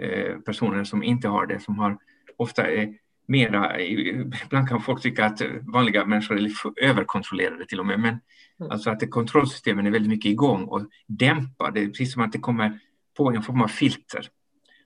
eh, 0.00 0.36
personer 0.38 0.84
som 0.84 1.02
inte 1.02 1.28
har 1.28 1.46
det, 1.46 1.60
som 1.60 1.78
har 1.78 1.98
ofta 2.36 2.70
är 2.70 2.94
mera, 3.26 3.80
ibland 3.80 4.68
kan 4.68 4.80
folk 4.80 5.02
tycka 5.02 5.24
att 5.24 5.42
vanliga 5.60 6.04
människor 6.04 6.38
är 6.38 6.50
överkontrollerade 6.82 7.66
till 7.66 7.80
och 7.80 7.86
med, 7.86 8.00
men 8.00 8.20
mm. 8.60 8.72
alltså 8.72 8.90
att 8.90 9.10
kontrollsystemen 9.10 9.86
är 9.86 9.90
väldigt 9.90 10.10
mycket 10.10 10.30
igång 10.30 10.64
och 10.64 10.86
dämpar. 11.06 11.70
Det 11.70 11.80
är 11.80 11.86
precis 11.86 12.12
som 12.12 12.22
att 12.22 12.32
det 12.32 12.38
kommer 12.38 12.78
på 13.16 13.30
en 13.30 13.42
form 13.42 13.62
av 13.62 13.68
filter 13.68 14.28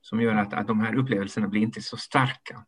som 0.02 0.20
gör 0.20 0.34
att, 0.34 0.52
att 0.54 0.66
de 0.66 0.80
här 0.80 0.94
upplevelserna 0.94 1.48
blir 1.48 1.62
inte 1.62 1.82
så 1.82 1.96
starka. 1.96 2.64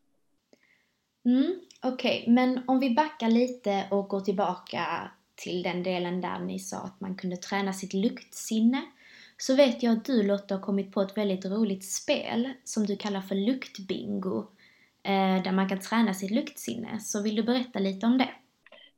Mm, 1.25 1.61
Okej, 1.83 2.21
okay. 2.21 2.35
men 2.35 2.63
om 2.67 2.81
vi 2.81 2.95
backar 2.95 3.31
lite 3.31 3.85
och 3.91 4.09
går 4.09 4.21
tillbaka 4.21 5.11
till 5.35 5.63
den 5.63 5.83
delen 5.83 6.21
där 6.21 6.39
ni 6.39 6.59
sa 6.59 6.77
att 6.77 7.01
man 7.01 7.17
kunde 7.17 7.37
träna 7.37 7.73
sitt 7.73 7.95
luktsinne. 7.95 8.83
Så 9.37 9.57
vet 9.57 9.83
jag 9.83 9.93
att 9.93 10.05
du 10.05 10.23
Lotta 10.23 10.55
har 10.55 10.63
kommit 10.63 10.93
på 10.93 11.03
ett 11.03 11.17
väldigt 11.17 11.45
roligt 11.45 11.85
spel 11.85 12.53
som 12.65 12.87
du 12.87 12.97
kallar 12.97 13.21
för 13.21 13.35
luktbingo. 13.35 14.39
Eh, 15.03 15.43
där 15.43 15.53
man 15.53 15.69
kan 15.69 15.81
träna 15.81 16.15
sitt 16.15 16.31
luktsinne. 16.31 17.01
Så 17.01 17.23
vill 17.23 17.37
du 17.37 17.43
berätta 17.43 17.79
lite 17.79 18.07
om 18.07 18.19
det? 18.19 18.29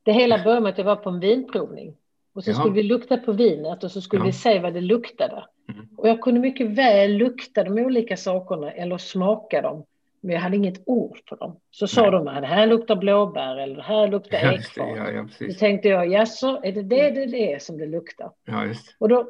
Det 0.03 0.13
hela 0.13 0.43
började 0.43 0.61
med 0.61 0.71
att 0.71 0.77
jag 0.77 0.85
var 0.85 0.95
på 0.95 1.09
en 1.09 1.19
vinprovning. 1.19 1.95
Och 2.37 2.43
så 2.43 2.51
ja. 2.51 2.55
skulle 2.55 2.73
vi 2.73 2.83
lukta 2.83 3.17
på 3.17 3.31
vinet 3.31 3.83
och 3.83 3.91
så 3.91 4.01
skulle 4.01 4.21
ja. 4.21 4.25
vi 4.25 4.31
se 4.31 4.59
vad 4.59 4.73
det 4.73 4.81
luktade. 4.81 5.45
Mm. 5.73 5.87
Och 5.97 6.07
jag 6.07 6.21
kunde 6.21 6.39
mycket 6.39 6.67
väl 6.67 7.11
lukta 7.11 7.63
de 7.63 7.79
olika 7.85 8.17
sakerna 8.17 8.71
eller 8.71 8.97
smaka 8.97 9.61
dem. 9.61 9.85
Men 10.21 10.33
jag 10.33 10.41
hade 10.41 10.55
inget 10.55 10.81
ord 10.85 11.25
på 11.25 11.35
dem. 11.35 11.59
Så 11.71 11.87
sa 11.87 12.11
de 12.11 12.27
att 12.27 12.41
det 12.41 12.47
här 12.47 12.67
luktar 12.67 12.95
blåbär 12.95 13.57
eller 13.57 13.75
det 13.75 13.81
här 13.81 14.07
luktar 14.07 14.37
ekfat. 14.37 14.87
Ja, 14.97 15.11
ja, 15.11 15.27
Då 15.39 15.53
tänkte 15.53 15.87
jag, 15.87 16.07
jaså, 16.07 16.59
är 16.63 16.71
det 16.71 16.81
det 16.81 17.09
det 17.09 17.53
är 17.53 17.59
som 17.59 17.77
det 17.77 17.85
luktar? 17.85 18.31
Ja, 18.45 18.65
just. 18.65 18.95
Och, 18.99 19.09
då, 19.09 19.29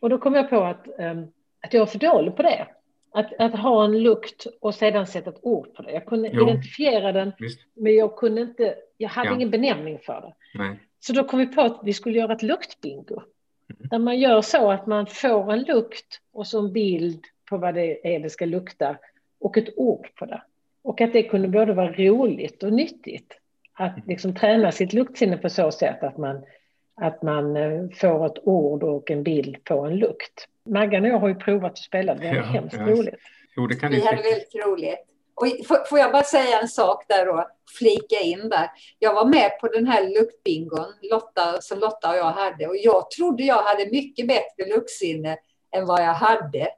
och 0.00 0.10
då 0.10 0.18
kom 0.18 0.34
jag 0.34 0.50
på 0.50 0.60
att, 0.60 0.86
um, 0.98 1.26
att 1.60 1.72
jag 1.72 1.80
var 1.80 1.86
för 1.86 1.98
dålig 1.98 2.36
på 2.36 2.42
det. 2.42 2.66
Att, 3.12 3.32
att 3.38 3.58
ha 3.58 3.84
en 3.84 4.02
lukt 4.02 4.46
och 4.60 4.74
sedan 4.74 5.06
sätta 5.06 5.30
ett 5.30 5.40
ord 5.42 5.74
på 5.74 5.82
det. 5.82 5.92
Jag 5.92 6.06
kunde 6.06 6.30
jo. 6.32 6.42
identifiera 6.42 7.12
den, 7.12 7.32
Visst. 7.38 7.60
men 7.74 7.94
jag 7.94 8.16
kunde 8.16 8.40
inte, 8.40 8.74
jag 8.96 9.08
hade 9.08 9.28
ja. 9.28 9.34
ingen 9.34 9.50
benämning 9.50 9.98
för 9.98 10.20
det. 10.20 10.58
Nej. 10.58 10.78
Så 11.00 11.12
då 11.12 11.24
kom 11.24 11.38
vi 11.38 11.46
på 11.46 11.60
att 11.60 11.80
vi 11.84 11.92
skulle 11.92 12.18
göra 12.18 12.32
ett 12.32 12.42
luktbingo. 12.42 13.14
Mm. 13.14 13.88
Där 13.90 13.98
man 13.98 14.18
gör 14.18 14.42
så 14.42 14.70
att 14.70 14.86
man 14.86 15.06
får 15.06 15.52
en 15.52 15.62
lukt 15.62 16.20
och 16.32 16.46
så 16.46 16.58
en 16.58 16.72
bild 16.72 17.24
på 17.50 17.56
vad 17.56 17.74
det 17.74 18.14
är 18.14 18.20
det 18.20 18.30
ska 18.30 18.44
lukta 18.44 18.96
och 19.40 19.58
ett 19.58 19.68
ord 19.76 20.08
på 20.14 20.26
det. 20.26 20.42
Och 20.82 21.00
att 21.00 21.12
det 21.12 21.22
kunde 21.22 21.48
både 21.48 21.72
vara 21.72 21.92
roligt 21.92 22.62
och 22.62 22.72
nyttigt. 22.72 23.40
Att 23.72 23.96
mm. 23.96 24.08
liksom 24.08 24.34
träna 24.34 24.72
sitt 24.72 24.92
luktsinne 24.92 25.36
på 25.36 25.50
så 25.50 25.70
sätt 25.70 26.02
att 26.02 26.18
man, 26.18 26.44
att 26.94 27.22
man 27.22 27.56
eh, 27.56 27.88
får 27.94 28.26
ett 28.26 28.38
ord 28.42 28.82
och 28.82 29.10
en 29.10 29.22
bild 29.22 29.64
på 29.64 29.80
en 29.80 29.96
lukt. 29.96 30.48
Maggan 30.64 31.04
och 31.04 31.10
jag 31.10 31.18
har 31.18 31.28
ju 31.28 31.34
provat 31.34 31.72
att 31.72 31.78
spela, 31.78 32.14
det 32.14 32.26
är 32.26 32.34
ja, 32.34 32.42
hemskt 32.42 32.76
ja. 32.78 32.86
roligt. 32.86 33.20
Jo, 33.56 33.66
det 33.66 33.74
kan 33.74 33.90
vi 33.90 34.00
hade 34.00 34.22
väldigt 34.22 34.54
roligt. 34.66 35.13
Och 35.34 35.46
får 35.88 35.98
jag 35.98 36.12
bara 36.12 36.22
säga 36.22 36.60
en 36.60 36.68
sak 36.68 37.04
där 37.08 37.26
då, 37.26 37.48
flika 37.78 38.20
in 38.20 38.48
där. 38.48 38.70
Jag 38.98 39.14
var 39.14 39.24
med 39.24 39.60
på 39.60 39.68
den 39.68 39.86
här 39.86 40.20
luktbingon 40.20 40.92
Lotta, 41.10 41.60
som 41.60 41.78
Lotta 41.78 42.10
och 42.10 42.16
jag 42.16 42.32
hade 42.32 42.66
och 42.66 42.76
jag 42.76 43.10
trodde 43.10 43.42
jag 43.42 43.62
hade 43.62 43.90
mycket 43.90 44.28
bättre 44.28 44.74
luktsinne 44.76 45.36
än 45.76 45.86
vad 45.86 46.02
jag 46.02 46.14
hade. 46.14 46.68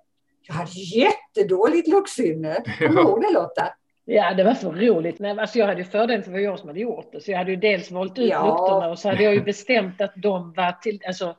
Jag 0.43 0.55
hade 0.55 0.71
jättedåligt 0.71 1.89
luktsinne. 1.89 2.55
Kommer 2.79 3.03
du 3.03 3.03
ihåg 3.03 3.23
det 3.23 3.33
Lotta? 3.33 3.75
Ja, 4.05 4.35
det 4.35 4.45
var 4.45 4.55
så 4.55 4.73
roligt. 4.73 5.19
Men 5.19 5.39
alltså 5.39 5.59
jag 5.59 5.67
hade 5.67 5.81
ju 5.81 5.85
fördelen 5.85 6.23
för 6.23 6.31
det 6.31 6.37
var 6.37 6.45
jag 6.45 6.59
som 6.59 6.69
hade 6.69 6.81
gjort 6.81 7.13
det. 7.13 7.21
Så 7.21 7.31
jag 7.31 7.39
hade 7.39 7.51
ju 7.51 7.57
dels 7.57 7.91
valt 7.91 8.19
ut 8.19 8.31
ja. 8.31 8.47
lukterna 8.47 8.91
och 8.91 8.99
så 8.99 9.09
hade 9.09 9.23
jag 9.23 9.35
ju 9.35 9.41
bestämt 9.41 10.01
att 10.01 10.13
de 10.17 10.53
var 10.53 10.73
till, 10.73 11.03
alltså 11.07 11.37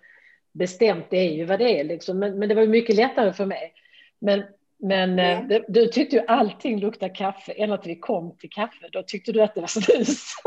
bestämt 0.51 1.05
det 1.09 1.17
är 1.17 1.33
ju 1.33 1.45
vad 1.45 1.59
det 1.59 1.79
är 1.79 1.83
liksom. 1.83 2.19
Men, 2.19 2.39
men 2.39 2.49
det 2.49 2.55
var 2.55 2.61
ju 2.61 2.67
mycket 2.67 2.95
lättare 2.95 3.33
för 3.33 3.45
mig. 3.45 3.73
Men, 4.19 4.43
men 4.79 5.15
det, 5.47 5.65
du 5.67 5.87
tyckte 5.87 6.15
ju 6.15 6.21
allting 6.27 6.79
luktade 6.79 7.13
kaffe 7.13 7.51
ända 7.51 7.77
till 7.77 7.89
vi 7.89 7.99
kom 7.99 8.37
till 8.37 8.49
kaffe. 8.49 8.89
Då 8.91 9.03
tyckte 9.03 9.31
du 9.31 9.41
att 9.41 9.55
det 9.55 9.61
var 9.61 9.67
snus. 9.67 10.33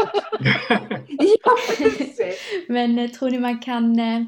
ja, 1.44 1.56
men 2.68 2.98
eh, 2.98 3.10
tror 3.10 3.30
ni 3.30 3.38
man 3.38 3.58
kan 3.58 4.00
eh, 4.00 4.22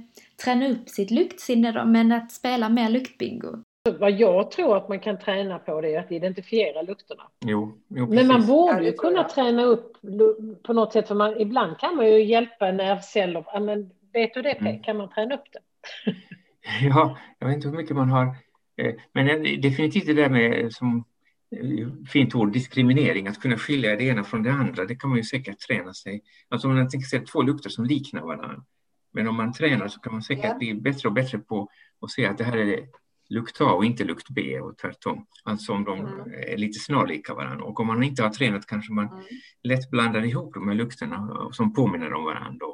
träna 0.44 0.68
upp 0.68 0.88
sitt 0.88 1.10
luktsinne 1.10 1.72
då, 1.72 1.84
men 1.84 2.12
att 2.12 2.32
spela 2.32 2.68
mer 2.68 2.88
luktbingo? 2.88 3.48
Vad 3.98 4.10
jag 4.10 4.50
tror 4.50 4.76
att 4.76 4.88
man 4.88 5.00
kan 5.00 5.18
träna 5.18 5.58
på 5.58 5.80
det 5.80 5.94
är 5.94 6.00
att 6.00 6.12
identifiera 6.12 6.82
lukterna. 6.82 7.22
Jo, 7.44 7.78
jo 7.88 8.06
Men 8.06 8.26
man 8.26 8.46
borde 8.46 8.84
ju 8.84 8.92
kunna 8.92 9.24
träna 9.24 9.62
upp 9.62 9.96
på 10.62 10.72
något 10.72 10.92
sätt, 10.92 11.08
för 11.08 11.14
man, 11.14 11.40
ibland 11.40 11.78
kan 11.78 11.96
man 11.96 12.06
ju 12.06 12.24
hjälpa 12.24 12.72
nervceller. 12.72 13.60
Men 13.60 13.90
vet 14.12 14.34
du 14.34 14.42
det, 14.42 14.50
mm. 14.52 14.82
kan 14.82 14.96
man 14.96 15.08
träna 15.08 15.34
upp 15.34 15.44
det? 15.52 15.60
ja, 16.88 17.18
jag 17.38 17.46
vet 17.46 17.56
inte 17.56 17.68
hur 17.68 17.76
mycket 17.76 17.96
man 17.96 18.10
har. 18.10 18.36
Eh, 18.76 18.94
men 19.12 19.42
definitivt 19.60 20.06
det 20.06 20.14
där 20.14 20.28
med, 20.28 20.72
som 20.72 21.04
eh, 21.56 21.88
fint 22.08 22.34
ord, 22.34 22.52
diskriminering, 22.52 23.28
att 23.28 23.40
kunna 23.40 23.58
skilja 23.58 23.96
det 23.96 24.04
ena 24.04 24.24
från 24.24 24.42
det 24.42 24.52
andra, 24.52 24.84
det 24.84 24.96
kan 24.96 25.10
man 25.10 25.18
ju 25.18 25.24
säkert 25.24 25.58
träna 25.58 25.94
sig. 25.94 26.22
Alltså 26.48 26.68
om 26.68 26.74
man 26.74 26.88
tänker 26.88 27.08
sig 27.08 27.24
två 27.24 27.42
lukter 27.42 27.70
som 27.70 27.84
liknar 27.84 28.22
varandra. 28.22 28.64
Men 29.12 29.28
om 29.28 29.36
man 29.36 29.52
tränar 29.52 29.88
så 29.88 30.00
kan 30.00 30.12
man 30.12 30.22
säkert 30.22 30.44
ja. 30.44 30.58
bli 30.58 30.74
bättre 30.74 31.08
och 31.08 31.14
bättre 31.14 31.38
på 31.38 31.68
att 32.00 32.10
se 32.10 32.26
att 32.26 32.38
det 32.38 32.44
här 32.44 32.56
är 32.56 32.86
lukt 33.28 33.60
A 33.60 33.72
och 33.72 33.84
inte 33.84 34.04
lukt 34.04 34.28
B 34.30 34.60
och 34.60 34.78
tvärtom. 34.78 35.26
Alltså 35.44 35.72
om 35.72 35.84
de 35.84 35.98
mm. 35.98 36.34
är 36.46 36.56
lite 36.56 36.78
snarlika 36.78 37.34
varandra. 37.34 37.64
Och 37.64 37.80
om 37.80 37.86
man 37.86 38.02
inte 38.02 38.22
har 38.22 38.30
tränat 38.30 38.66
kanske 38.66 38.92
man 38.92 39.06
mm. 39.06 39.24
lätt 39.62 39.90
blandar 39.90 40.24
ihop 40.24 40.54
de 40.54 40.68
här 40.68 40.74
lukterna 40.74 41.48
som 41.52 41.72
påminner 41.72 42.12
om 42.12 42.24
varandra. 42.24 42.66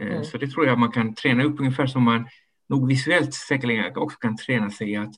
Eh, 0.00 0.06
mm. 0.06 0.24
Så 0.24 0.38
det 0.38 0.48
tror 0.48 0.66
jag 0.66 0.78
man 0.78 0.92
kan 0.92 1.14
träna 1.14 1.44
upp 1.44 1.60
ungefär 1.60 1.86
som 1.86 2.02
man 2.02 2.28
nog 2.70 2.88
visuellt 2.88 3.34
säkerligen 3.34 3.96
också 3.96 4.18
kan 4.18 4.36
träna 4.36 4.70
sig 4.70 4.96
att, 4.96 5.14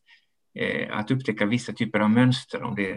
eh, 0.55 0.99
att 0.99 1.11
upptäcka 1.11 1.47
vissa 1.47 1.73
typer 1.73 2.01
av 2.01 2.11
mönster. 2.11 2.63
Om 2.63 2.75
det 2.75 2.95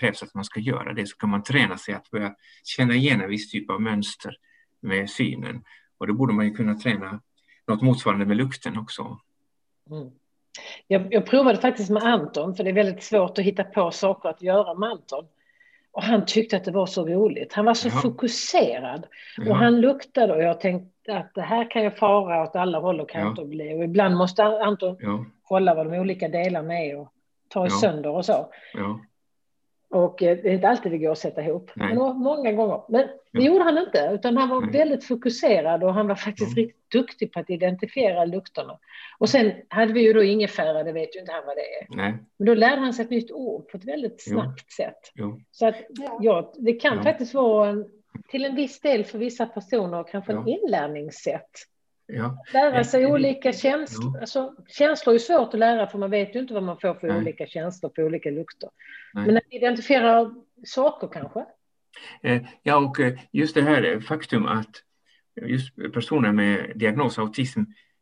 krävs 0.00 0.22
att 0.22 0.34
man 0.34 0.44
ska 0.44 0.60
göra 0.60 0.92
det 0.92 1.06
så 1.06 1.16
kan 1.16 1.30
man 1.30 1.42
träna 1.42 1.78
sig 1.78 1.94
att 1.94 2.10
börja 2.10 2.34
känna 2.64 2.94
igen 2.94 3.20
en 3.20 3.30
viss 3.30 3.50
typ 3.50 3.70
av 3.70 3.82
mönster 3.82 4.36
med 4.80 5.10
synen. 5.10 5.64
Och 5.98 6.06
då 6.06 6.14
borde 6.14 6.32
man 6.32 6.44
ju 6.44 6.54
kunna 6.54 6.74
träna 6.74 7.20
något 7.66 7.82
motsvarande 7.82 8.26
med 8.26 8.36
lukten 8.36 8.78
också. 8.78 9.18
Mm. 9.90 10.10
Jag, 10.86 11.14
jag 11.14 11.26
provade 11.26 11.60
faktiskt 11.60 11.90
med 11.90 12.02
Anton, 12.02 12.54
för 12.54 12.64
det 12.64 12.70
är 12.70 12.74
väldigt 12.74 13.04
svårt 13.04 13.38
att 13.38 13.44
hitta 13.44 13.64
på 13.64 13.90
saker 13.90 14.28
att 14.28 14.42
göra 14.42 14.74
med 14.74 14.88
Anton. 14.88 15.24
Och 15.92 16.02
han 16.02 16.26
tyckte 16.26 16.56
att 16.56 16.64
det 16.64 16.70
var 16.70 16.86
så 16.86 17.06
roligt. 17.06 17.52
Han 17.52 17.64
var 17.64 17.74
så 17.74 17.88
ja. 17.88 17.92
fokuserad. 17.92 19.06
Ja. 19.36 19.50
Och 19.50 19.56
han 19.56 19.80
luktade 19.80 20.34
och 20.34 20.42
jag 20.42 20.60
tänkte 20.60 21.16
att 21.16 21.34
det 21.34 21.42
här 21.42 21.70
kan 21.70 21.82
jag 21.82 21.96
fara 21.96 22.42
åt 22.42 22.56
alla 22.56 22.78
håll 22.78 23.00
och 23.00 23.10
kanter 23.10 23.42
ja. 23.42 23.48
bli. 23.48 23.74
Och 23.74 23.84
ibland 23.84 24.16
måste 24.16 24.44
Anton 24.44 24.96
ja. 25.00 25.24
kolla 25.42 25.74
vad 25.74 25.90
de 25.90 25.98
olika 25.98 26.28
delarna 26.28 26.78
är 26.78 27.00
och 27.00 27.12
ta 27.48 27.66
ja. 27.66 27.70
sönder 27.70 28.10
och 28.10 28.24
så. 28.24 28.46
Och 29.90 30.22
eh, 30.22 30.38
det 30.42 30.48
är 30.48 30.54
inte 30.54 30.68
alltid 30.68 30.92
det 30.92 30.98
går 30.98 31.12
att 31.12 31.18
sätta 31.18 31.42
ihop. 31.42 31.70
Nej. 31.74 31.94
Men 31.94 32.16
många 32.16 32.52
gånger. 32.52 32.80
Men 32.88 33.08
det 33.32 33.42
gjorde 33.42 33.64
han 33.64 33.78
inte, 33.78 34.10
utan 34.12 34.36
han 34.36 34.48
var 34.48 34.60
Nej. 34.60 34.70
väldigt 34.70 35.04
fokuserad 35.04 35.84
och 35.84 35.94
han 35.94 36.08
var 36.08 36.14
faktiskt 36.14 36.56
mm. 36.56 36.56
riktigt 36.56 36.90
duktig 36.92 37.32
på 37.32 37.40
att 37.40 37.50
identifiera 37.50 38.24
lukterna. 38.24 38.78
Och 39.18 39.28
sen 39.28 39.52
hade 39.68 39.92
vi 39.92 40.00
ju 40.00 40.12
då 40.12 40.22
ingefära, 40.22 40.84
det 40.84 40.92
vet 40.92 41.16
ju 41.16 41.20
inte 41.20 41.32
han 41.32 41.42
vad 41.46 41.56
det 41.56 41.60
är. 41.60 41.96
Nej. 41.96 42.14
Men 42.36 42.46
då 42.46 42.54
lärde 42.54 42.80
han 42.80 42.94
sig 42.94 43.04
ett 43.04 43.10
nytt 43.10 43.30
ord 43.30 43.68
på 43.68 43.76
ett 43.76 43.84
väldigt 43.84 44.22
snabbt 44.22 44.64
jo. 44.68 44.84
sätt. 44.84 45.12
Jo. 45.14 45.40
Så 45.50 45.66
att 45.66 45.76
ja, 46.20 46.52
det 46.56 46.72
kan 46.72 46.96
ja. 46.96 47.02
faktiskt 47.02 47.34
vara 47.34 47.68
en, 47.68 47.86
till 48.28 48.44
en 48.44 48.54
viss 48.54 48.80
del 48.80 49.04
för 49.04 49.18
vissa 49.18 49.46
personer 49.46 50.04
kanske 50.10 50.32
ja. 50.32 50.40
en 50.40 50.48
inlärningssätt. 50.48 51.50
Ja. 52.12 52.44
Lära 52.52 52.84
sig 52.84 53.02
ja. 53.02 53.08
olika 53.08 53.52
känslor. 53.52 54.12
Ja. 54.14 54.20
Alltså, 54.20 54.54
känslor 54.68 55.14
är 55.14 55.18
svårt 55.18 55.54
att 55.54 55.60
lära 55.60 55.86
för 55.86 55.98
man 55.98 56.10
vet 56.10 56.34
ju 56.34 56.40
inte 56.40 56.54
vad 56.54 56.62
man 56.62 56.80
får 56.80 56.94
för 56.94 57.08
Nej. 57.08 57.18
olika 57.18 57.46
känslor 57.46 57.90
på 57.90 58.02
olika 58.02 58.30
lukter. 58.30 58.70
Nej. 59.14 59.26
Men 59.26 59.36
att 59.36 59.42
identifiera 59.50 60.34
saker 60.64 61.08
kanske? 61.12 61.44
Eh, 62.22 62.42
ja, 62.62 62.76
och 62.76 63.00
eh, 63.00 63.18
just 63.32 63.54
det 63.54 63.62
här 63.62 64.00
faktum 64.00 64.46
att 64.46 64.82
just 65.42 65.76
personer 65.92 66.32
med 66.32 66.72
diagnos 66.74 67.18
autism, 67.18 67.60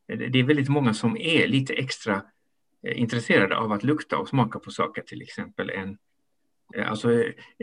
eh, 0.08 0.18
det 0.18 0.38
är 0.38 0.42
väldigt 0.42 0.68
många 0.68 0.94
som 0.94 1.16
är 1.16 1.46
lite 1.46 1.74
extra 1.74 2.22
intresserade 2.82 3.56
av 3.56 3.72
att 3.72 3.84
lukta 3.84 4.18
och 4.18 4.28
smaka 4.28 4.58
på 4.58 4.70
saker 4.70 5.02
till 5.02 5.22
exempel. 5.22 5.70
Än, 5.70 5.98
alltså, 6.86 7.08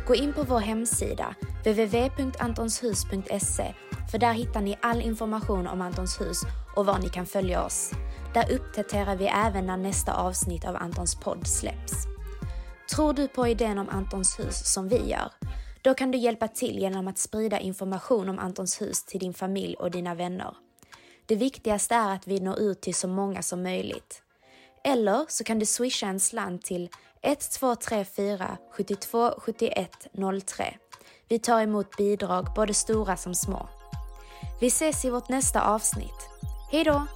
Gå 0.06 0.14
in 0.14 0.32
på 0.32 0.42
vår 0.42 0.58
hemsida 0.58 1.35
www.antonshus.se 1.64 3.74
för 4.11 4.18
där 4.18 4.32
hittar 4.32 4.61
ni 4.61 4.78
all 4.82 5.00
information 5.00 5.66
om 5.66 5.80
Antons 5.80 6.20
hus 6.20 6.40
och 6.76 6.87
var 6.87 6.98
ni 6.98 7.08
kan 7.08 7.26
följa 7.26 7.64
oss. 7.64 7.90
Där 8.35 8.52
uppdaterar 8.52 9.16
vi 9.16 9.26
även 9.26 9.66
när 9.66 9.76
nästa 9.76 10.14
avsnitt 10.14 10.64
av 10.64 10.76
Antons 10.76 11.14
podd 11.14 11.46
släpps. 11.46 11.92
Tror 12.94 13.12
du 13.12 13.28
på 13.28 13.48
idén 13.48 13.78
om 13.78 13.88
Antons 13.88 14.38
hus 14.38 14.72
som 14.72 14.88
vi 14.88 15.11
gör? 15.11 15.30
Då 15.83 15.95
kan 15.95 16.11
du 16.11 16.18
hjälpa 16.18 16.49
till 16.49 16.79
genom 16.79 17.09
att 17.09 17.18
sprida 17.18 17.61
information 17.61 18.29
om 18.29 18.38
Antons 18.38 18.81
hus 18.81 19.05
till 19.05 19.21
din 19.21 19.35
familj 19.35 19.75
och 19.75 19.90
dina 19.90 20.14
vänner. 20.14 20.57
Det 21.27 21.37
viktigaste 21.37 21.95
är 21.95 22.14
att 22.14 22.27
vi 22.27 22.40
når 22.40 22.59
ut 22.59 22.81
till 22.81 22.95
så 22.95 23.09
många 23.09 23.42
som 23.42 23.62
möjligt. 23.62 24.23
Eller 24.85 25.27
så 25.29 25.45
kan 25.45 25.59
du 25.59 25.66
swisha 25.66 26.07
en 26.07 26.21
slant 26.21 26.62
till 26.62 26.88
1234 27.23 28.59
72 28.71 29.35
71 29.38 30.07
03. 30.47 30.75
Vi 31.29 31.38
tar 31.38 31.62
emot 31.62 31.97
bidrag, 31.97 32.47
både 32.57 32.75
stora 32.75 33.16
som 33.16 33.35
små. 33.35 33.68
Vi 34.61 34.66
ses 34.66 35.05
i 35.05 35.11
vårt 35.11 35.29
nästa 35.29 35.62
avsnitt. 35.62 36.29
Hejdå! 36.73 37.07